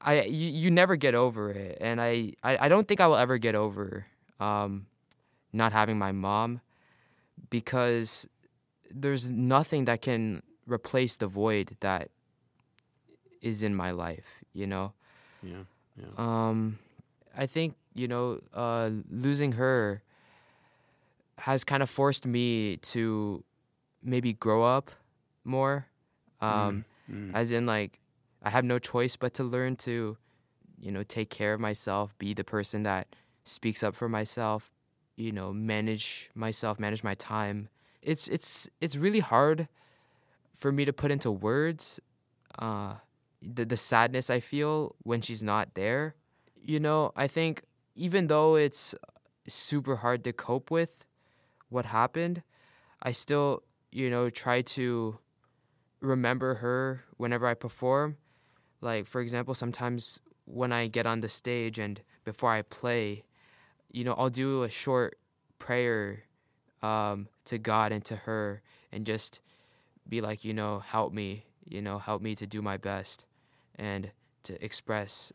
I 0.00 0.22
you, 0.22 0.50
you 0.50 0.70
never 0.70 0.94
get 0.94 1.16
over 1.16 1.50
it, 1.50 1.78
and 1.80 2.00
I, 2.00 2.34
I, 2.44 2.66
I 2.66 2.68
don't 2.68 2.86
think 2.86 3.00
I 3.00 3.08
will 3.08 3.16
ever 3.16 3.38
get 3.38 3.56
over 3.56 4.06
um, 4.38 4.86
not 5.52 5.72
having 5.72 5.98
my 5.98 6.12
mom 6.12 6.60
because 7.50 8.28
there's 8.88 9.28
nothing 9.28 9.86
that 9.86 10.00
can 10.00 10.44
replace 10.66 11.16
the 11.16 11.26
void 11.26 11.76
that 11.80 12.10
is 13.42 13.62
in 13.62 13.74
my 13.74 13.90
life. 13.90 14.44
You 14.52 14.68
know. 14.68 14.92
Yeah. 15.42 15.64
Yeah. 15.98 16.14
Um, 16.16 16.78
I 17.36 17.46
think 17.46 17.74
you 17.94 18.06
know, 18.06 18.40
uh, 18.52 18.90
losing 19.10 19.52
her 19.52 20.02
has 21.38 21.64
kind 21.64 21.82
of 21.82 21.90
forced 21.90 22.26
me 22.26 22.76
to 22.76 23.42
maybe 24.04 24.32
grow 24.32 24.62
up 24.62 24.92
more. 25.44 25.86
Um, 26.40 26.50
mm 26.50 26.84
mm. 27.10 27.30
as 27.34 27.50
in 27.50 27.66
like 27.66 28.00
I 28.42 28.50
have 28.50 28.64
no 28.64 28.78
choice 28.78 29.16
but 29.16 29.34
to 29.34 29.44
learn 29.44 29.76
to, 29.76 30.16
you 30.78 30.92
know, 30.92 31.02
take 31.02 31.30
care 31.30 31.54
of 31.54 31.60
myself, 31.60 32.16
be 32.18 32.34
the 32.34 32.44
person 32.44 32.82
that 32.82 33.08
speaks 33.42 33.82
up 33.82 33.96
for 33.96 34.08
myself, 34.08 34.74
you 35.16 35.32
know, 35.32 35.52
manage 35.52 36.30
myself, 36.34 36.78
manage 36.78 37.02
my 37.02 37.14
time. 37.14 37.68
It's 38.02 38.28
it's 38.28 38.68
it's 38.80 38.96
really 38.96 39.20
hard 39.20 39.68
for 40.54 40.70
me 40.70 40.84
to 40.84 40.92
put 40.92 41.10
into 41.10 41.30
words 41.30 42.00
uh, 42.58 42.94
the 43.40 43.64
the 43.64 43.76
sadness 43.76 44.30
I 44.30 44.40
feel 44.40 44.94
when 45.02 45.20
she's 45.20 45.42
not 45.42 45.74
there. 45.74 46.14
You 46.62 46.80
know, 46.80 47.12
I 47.16 47.28
think 47.28 47.62
even 47.94 48.26
though 48.26 48.56
it's 48.56 48.94
super 49.48 49.96
hard 49.96 50.24
to 50.24 50.32
cope 50.32 50.70
with 50.70 51.04
what 51.68 51.86
happened, 51.86 52.42
I 53.02 53.12
still, 53.12 53.62
you 53.90 54.10
know, 54.10 54.30
try 54.30 54.62
to 54.62 55.18
remember 56.04 56.56
her 56.56 57.04
whenever 57.16 57.46
I 57.46 57.54
perform. 57.54 58.16
Like, 58.80 59.06
for 59.06 59.20
example, 59.20 59.54
sometimes 59.54 60.20
when 60.44 60.72
I 60.72 60.86
get 60.88 61.06
on 61.06 61.20
the 61.20 61.28
stage 61.28 61.78
and 61.78 62.00
before 62.24 62.50
I 62.50 62.62
play, 62.62 63.24
you 63.90 64.04
know, 64.04 64.14
I'll 64.14 64.30
do 64.30 64.62
a 64.62 64.68
short 64.68 65.18
prayer 65.58 66.24
um, 66.82 67.28
to 67.46 67.58
God 67.58 67.92
and 67.92 68.04
to 68.06 68.16
her 68.16 68.62
and 68.92 69.06
just 69.06 69.40
be 70.08 70.20
like, 70.20 70.44
you 70.44 70.52
know, 70.52 70.80
help 70.80 71.12
me, 71.12 71.46
you 71.66 71.80
know, 71.80 71.98
help 71.98 72.20
me 72.20 72.34
to 72.34 72.46
do 72.46 72.60
my 72.60 72.76
best 72.76 73.24
and 73.74 74.10
to 74.42 74.62
express 74.62 75.32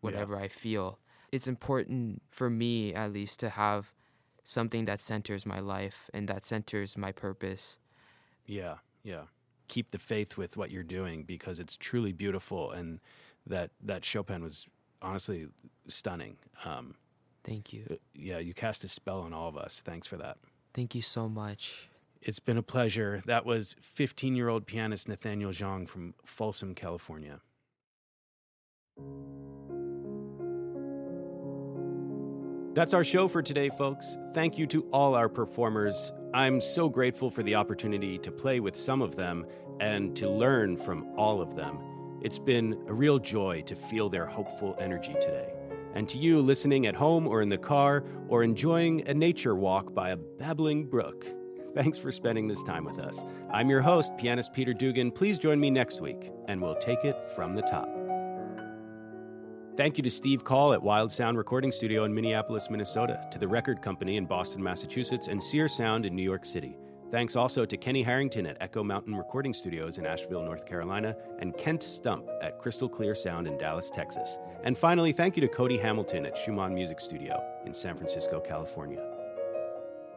whatever 0.00 0.36
yeah. 0.36 0.42
I 0.42 0.48
feel. 0.48 0.98
It's 1.32 1.48
important 1.48 2.22
for 2.30 2.50
me, 2.50 2.92
at 2.92 3.12
least, 3.12 3.40
to 3.40 3.50
have 3.50 3.92
something 4.44 4.84
that 4.84 5.00
centers 5.00 5.46
my 5.46 5.60
life 5.60 6.10
and 6.12 6.28
that 6.28 6.44
centers 6.44 6.98
my 6.98 7.12
purpose. 7.12 7.78
Yeah, 8.46 8.78
yeah 9.02 9.24
keep 9.70 9.92
the 9.92 9.98
faith 9.98 10.36
with 10.36 10.56
what 10.56 10.70
you're 10.70 10.82
doing 10.82 11.22
because 11.22 11.60
it's 11.60 11.76
truly 11.76 12.12
beautiful 12.12 12.72
and 12.72 13.00
that 13.46 13.70
that 13.82 14.04
Chopin 14.04 14.42
was 14.42 14.66
honestly 15.00 15.46
stunning. 15.86 16.36
Um, 16.64 16.96
Thank 17.44 17.72
you. 17.72 17.86
Uh, 17.90 17.94
yeah, 18.14 18.38
you 18.38 18.52
cast 18.52 18.84
a 18.84 18.88
spell 18.88 19.20
on 19.20 19.32
all 19.32 19.48
of 19.48 19.56
us. 19.56 19.80
Thanks 19.82 20.06
for 20.06 20.18
that. 20.18 20.36
Thank 20.74 20.94
you 20.94 21.00
so 21.00 21.28
much. 21.28 21.88
It's 22.20 22.40
been 22.40 22.58
a 22.58 22.62
pleasure. 22.62 23.22
That 23.24 23.46
was 23.46 23.76
15 23.80 24.36
year 24.36 24.48
old 24.48 24.66
pianist 24.66 25.08
Nathaniel 25.08 25.52
Zhang 25.52 25.88
from 25.88 26.14
Folsom, 26.24 26.74
California. 26.74 27.40
That's 32.74 32.92
our 32.92 33.04
show 33.04 33.26
for 33.26 33.42
today, 33.42 33.70
folks. 33.70 34.16
Thank 34.34 34.58
you 34.58 34.66
to 34.68 34.82
all 34.92 35.14
our 35.14 35.28
performers. 35.28 36.12
I'm 36.32 36.60
so 36.60 36.88
grateful 36.88 37.30
for 37.30 37.42
the 37.42 37.56
opportunity 37.56 38.18
to 38.18 38.30
play 38.30 38.60
with 38.60 38.76
some 38.76 39.02
of 39.02 39.16
them 39.16 39.46
and 39.80 40.14
to 40.16 40.28
learn 40.28 40.76
from 40.76 41.06
all 41.16 41.40
of 41.40 41.56
them. 41.56 41.78
It's 42.22 42.38
been 42.38 42.82
a 42.86 42.92
real 42.92 43.18
joy 43.18 43.62
to 43.62 43.74
feel 43.74 44.08
their 44.08 44.26
hopeful 44.26 44.76
energy 44.78 45.14
today. 45.14 45.52
And 45.94 46.08
to 46.08 46.18
you 46.18 46.40
listening 46.40 46.86
at 46.86 46.94
home 46.94 47.26
or 47.26 47.42
in 47.42 47.48
the 47.48 47.58
car 47.58 48.04
or 48.28 48.44
enjoying 48.44 49.08
a 49.08 49.14
nature 49.14 49.56
walk 49.56 49.92
by 49.92 50.10
a 50.10 50.16
babbling 50.16 50.86
brook, 50.86 51.26
Thanks 51.74 51.98
for 51.98 52.10
spending 52.10 52.48
this 52.48 52.62
time 52.62 52.84
with 52.84 52.98
us. 52.98 53.24
I'm 53.52 53.70
your 53.70 53.80
host, 53.80 54.16
pianist 54.16 54.52
Peter 54.52 54.74
Dugan. 54.74 55.10
Please 55.12 55.38
join 55.38 55.60
me 55.60 55.70
next 55.70 56.00
week, 56.00 56.32
and 56.48 56.60
we'll 56.60 56.76
take 56.76 57.04
it 57.04 57.16
from 57.36 57.54
the 57.54 57.62
top. 57.62 57.99
Thank 59.80 59.96
you 59.96 60.04
to 60.04 60.10
Steve 60.10 60.44
Call 60.44 60.74
at 60.74 60.82
Wild 60.82 61.10
Sound 61.10 61.38
Recording 61.38 61.72
Studio 61.72 62.04
in 62.04 62.14
Minneapolis, 62.14 62.68
Minnesota, 62.68 63.26
to 63.32 63.38
the 63.38 63.48
Record 63.48 63.80
Company 63.80 64.18
in 64.18 64.26
Boston, 64.26 64.62
Massachusetts, 64.62 65.28
and 65.28 65.42
Sear 65.42 65.68
Sound 65.68 66.04
in 66.04 66.14
New 66.14 66.22
York 66.22 66.44
City. 66.44 66.76
Thanks 67.10 67.34
also 67.34 67.64
to 67.64 67.78
Kenny 67.78 68.02
Harrington 68.02 68.44
at 68.44 68.58
Echo 68.60 68.84
Mountain 68.84 69.14
Recording 69.14 69.54
Studios 69.54 69.96
in 69.96 70.04
Asheville, 70.04 70.42
North 70.42 70.66
Carolina, 70.66 71.16
and 71.38 71.56
Kent 71.56 71.82
Stump 71.82 72.28
at 72.42 72.58
Crystal 72.58 72.90
Clear 72.90 73.14
Sound 73.14 73.46
in 73.46 73.56
Dallas, 73.56 73.88
Texas. 73.88 74.36
And 74.64 74.76
finally, 74.76 75.12
thank 75.12 75.34
you 75.34 75.40
to 75.40 75.48
Cody 75.48 75.78
Hamilton 75.78 76.26
at 76.26 76.36
Schumann 76.36 76.74
Music 76.74 77.00
Studio 77.00 77.42
in 77.64 77.72
San 77.72 77.96
Francisco, 77.96 78.38
California. 78.38 79.02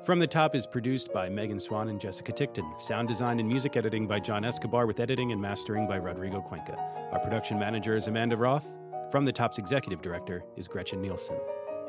From 0.04 0.20
the 0.20 0.28
Top 0.28 0.58
is 0.58 0.68
produced 0.68 1.14
by 1.14 1.30
Megan 1.30 1.62
Swan 1.62 1.88
and 1.88 2.02
Jessica 2.02 2.34
Tickton. 2.34 2.70
Sound 2.82 3.08
design 3.08 3.40
and 3.40 3.48
music 3.48 3.78
editing 3.78 4.08
by 4.08 4.20
John 4.20 4.44
Escobar 4.44 4.86
with 4.88 5.00
editing 5.00 5.32
and 5.32 5.42
mastering 5.42 5.88
by 5.88 5.96
Rodrigo 5.96 6.42
Cuenca. 6.42 6.76
Our 7.14 7.20
production 7.20 7.58
manager 7.58 7.96
is 7.96 8.08
Amanda 8.08 8.36
Roth. 8.36 8.66
From 9.14 9.26
the 9.26 9.32
Top's 9.32 9.60
executive 9.60 10.02
director 10.02 10.44
is 10.58 10.68
Gretchen 10.68 11.00
Nielsen. 11.00 11.38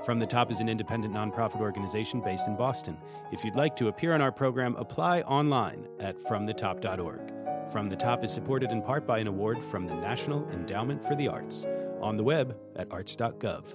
From 0.04 0.18
the 0.18 0.26
Top 0.26 0.52
is 0.52 0.60
an 0.60 0.68
independent 0.68 1.14
nonprofit 1.14 1.58
organization 1.58 2.20
based 2.20 2.46
in 2.46 2.54
Boston. 2.54 2.98
If 3.32 3.42
you'd 3.42 3.56
like 3.56 3.74
to 3.76 3.88
appear 3.88 4.12
on 4.12 4.20
our 4.20 4.30
program, 4.30 4.76
apply 4.76 5.22
online 5.22 5.88
at 6.00 6.18
fromthetop.org. 6.18 7.72
From 7.72 7.88
the 7.88 7.96
Top 7.96 8.24
is 8.24 8.30
supported 8.30 8.70
in 8.70 8.82
part 8.82 9.06
by 9.06 9.20
an 9.20 9.26
award 9.26 9.64
from 9.64 9.86
the 9.86 9.94
National 9.94 10.46
Endowment 10.50 11.02
for 11.02 11.16
the 11.16 11.26
Arts, 11.26 11.64
on 12.02 12.18
the 12.18 12.22
web 12.22 12.58
at 12.76 12.92
arts.gov. 12.92 13.74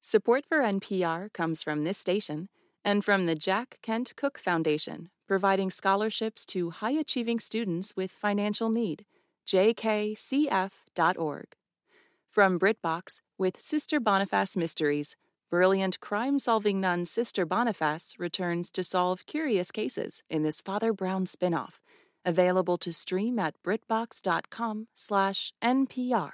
Support 0.00 0.44
for 0.44 0.58
NPR 0.58 1.32
comes 1.32 1.62
from 1.62 1.84
this 1.84 1.98
station 1.98 2.48
and 2.84 3.04
from 3.04 3.26
the 3.26 3.36
Jack 3.36 3.78
Kent 3.80 4.14
Cooke 4.16 4.40
Foundation, 4.40 5.10
providing 5.28 5.70
scholarships 5.70 6.44
to 6.46 6.70
high 6.70 6.98
achieving 6.98 7.38
students 7.38 7.94
with 7.94 8.10
financial 8.10 8.70
need. 8.70 9.04
jkcf.org. 9.46 11.46
From 12.30 12.60
BritBox 12.60 13.20
with 13.38 13.60
Sister 13.60 13.98
Boniface 13.98 14.56
Mysteries, 14.56 15.16
brilliant 15.50 15.98
crime 16.00 16.38
solving 16.38 16.80
nun 16.80 17.04
Sister 17.04 17.44
Boniface 17.44 18.14
returns 18.18 18.70
to 18.70 18.84
solve 18.84 19.26
curious 19.26 19.72
cases 19.72 20.22
in 20.30 20.42
this 20.42 20.60
Father 20.60 20.92
Brown 20.92 21.26
spin 21.26 21.54
off, 21.54 21.80
available 22.24 22.78
to 22.78 22.92
stream 22.92 23.38
at 23.38 23.54
BritBox.com/slash 23.64 25.52
NPR. 25.62 26.30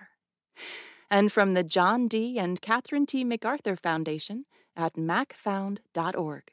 And 1.11 1.33
from 1.33 1.55
the 1.55 1.65
John 1.65 2.09
D. 2.09 2.39
and 2.39 2.61
Catherine 2.61 3.07
T. 3.07 3.25
MacArthur 3.25 3.77
Foundation 3.77 4.45
at 4.77 4.95
macfound.org. 4.95 6.53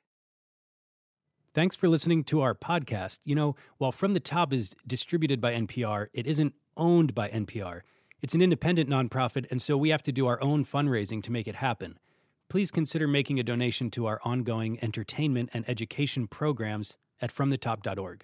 Thanks 1.54 1.76
for 1.76 1.88
listening 1.88 2.24
to 2.26 2.41
our 2.41 2.56
podcast. 2.56 3.20
You 3.26 3.36
know, 3.36 3.56
while 3.78 3.91
From 3.91 4.16
the 4.16 4.20
Top 4.20 4.51
is 4.51 4.74
distributed 4.88 5.39
by 5.39 5.54
NPR, 5.54 6.08
it 6.12 6.26
isn't 6.26 6.56
owned 6.78 7.14
by 7.14 7.30
NPR. 7.30 7.82
It's 8.24 8.34
an 8.34 8.41
independent 8.41 8.89
nonprofit, 8.89 9.45
and 9.51 9.62
so 9.62 9.78
we 9.78 9.89
have 9.89 10.01
to 10.04 10.12
do 10.12 10.26
our 10.26 10.41
own 10.41 10.66
fundraising 10.66 11.22
to 11.22 11.32
make 11.32 11.47
it 11.47 11.56
happen. 11.56 11.99
Please 12.49 12.72
consider 12.72 13.08
making 13.08 13.39
a 13.39 13.43
donation 13.43 13.91
to 13.91 14.08
our 14.08 14.20
ongoing 14.24 14.84
entertainment 14.84 15.51
and 15.54 15.64
education 15.70 16.26
programs 16.26 16.97
at 17.22 17.32
fromthetop.org. 17.32 18.24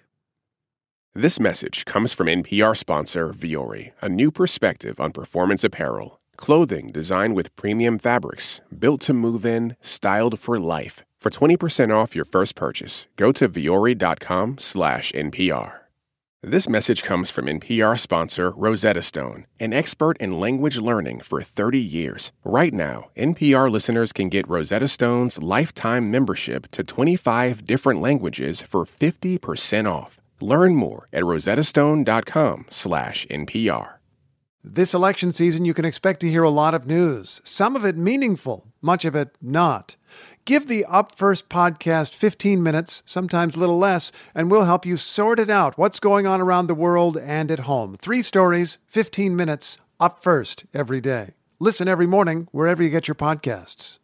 This 1.14 1.38
message 1.38 1.84
comes 1.84 2.12
from 2.12 2.26
NPR 2.26 2.76
sponsor 2.76 3.32
Vuori, 3.32 3.92
a 4.02 4.08
new 4.08 4.32
perspective 4.32 4.98
on 4.98 5.12
performance 5.12 5.62
apparel. 5.62 6.20
Clothing 6.36 6.90
designed 6.90 7.36
with 7.36 7.54
premium 7.54 7.96
fabrics, 7.96 8.60
built 8.76 9.02
to 9.02 9.14
move 9.14 9.46
in, 9.46 9.76
styled 9.80 10.40
for 10.40 10.58
life. 10.58 11.04
For 11.20 11.28
20% 11.28 11.94
off 11.94 12.16
your 12.16 12.24
first 12.24 12.56
purchase, 12.56 13.06
go 13.16 13.30
to 13.32 13.46
vuori.com 13.46 14.56
slash 14.56 15.12
NPR. 15.12 15.80
This 16.42 16.66
message 16.66 17.02
comes 17.02 17.30
from 17.30 17.44
NPR 17.44 17.98
sponsor 17.98 18.52
Rosetta 18.52 19.02
Stone, 19.02 19.44
an 19.58 19.74
expert 19.74 20.16
in 20.16 20.40
language 20.40 20.78
learning 20.78 21.20
for 21.20 21.42
30 21.42 21.78
years. 21.78 22.32
Right 22.42 22.72
now, 22.72 23.10
NPR 23.18 23.70
listeners 23.70 24.14
can 24.14 24.30
get 24.30 24.48
Rosetta 24.48 24.88
Stone's 24.88 25.42
lifetime 25.42 26.10
membership 26.10 26.70
to 26.70 26.82
25 26.82 27.66
different 27.66 28.00
languages 28.00 28.62
for 28.62 28.86
50% 28.86 29.92
off. 29.92 30.22
Learn 30.40 30.74
more 30.74 31.06
at 31.12 31.24
rosettastone.com/npr. 31.24 33.94
This 34.64 34.94
election 34.94 35.32
season, 35.34 35.66
you 35.66 35.74
can 35.74 35.84
expect 35.84 36.20
to 36.20 36.30
hear 36.30 36.44
a 36.44 36.50
lot 36.50 36.74
of 36.74 36.86
news, 36.86 37.42
some 37.44 37.76
of 37.76 37.84
it 37.84 37.98
meaningful, 37.98 38.68
much 38.80 39.04
of 39.04 39.14
it 39.14 39.36
not. 39.42 39.96
Give 40.50 40.66
the 40.66 40.84
Up 40.86 41.14
First 41.14 41.48
podcast 41.48 42.12
15 42.12 42.60
minutes, 42.60 43.04
sometimes 43.06 43.54
a 43.54 43.60
little 43.60 43.78
less, 43.78 44.10
and 44.34 44.50
we'll 44.50 44.64
help 44.64 44.84
you 44.84 44.96
sort 44.96 45.38
it 45.38 45.48
out 45.48 45.78
what's 45.78 46.00
going 46.00 46.26
on 46.26 46.40
around 46.40 46.66
the 46.66 46.74
world 46.74 47.16
and 47.16 47.52
at 47.52 47.60
home. 47.70 47.96
Three 48.02 48.20
stories, 48.20 48.78
15 48.88 49.36
minutes, 49.36 49.78
Up 50.00 50.24
First 50.24 50.64
every 50.74 51.00
day. 51.00 51.34
Listen 51.60 51.86
every 51.86 52.08
morning 52.08 52.48
wherever 52.50 52.82
you 52.82 52.90
get 52.90 53.06
your 53.06 53.14
podcasts. 53.14 54.00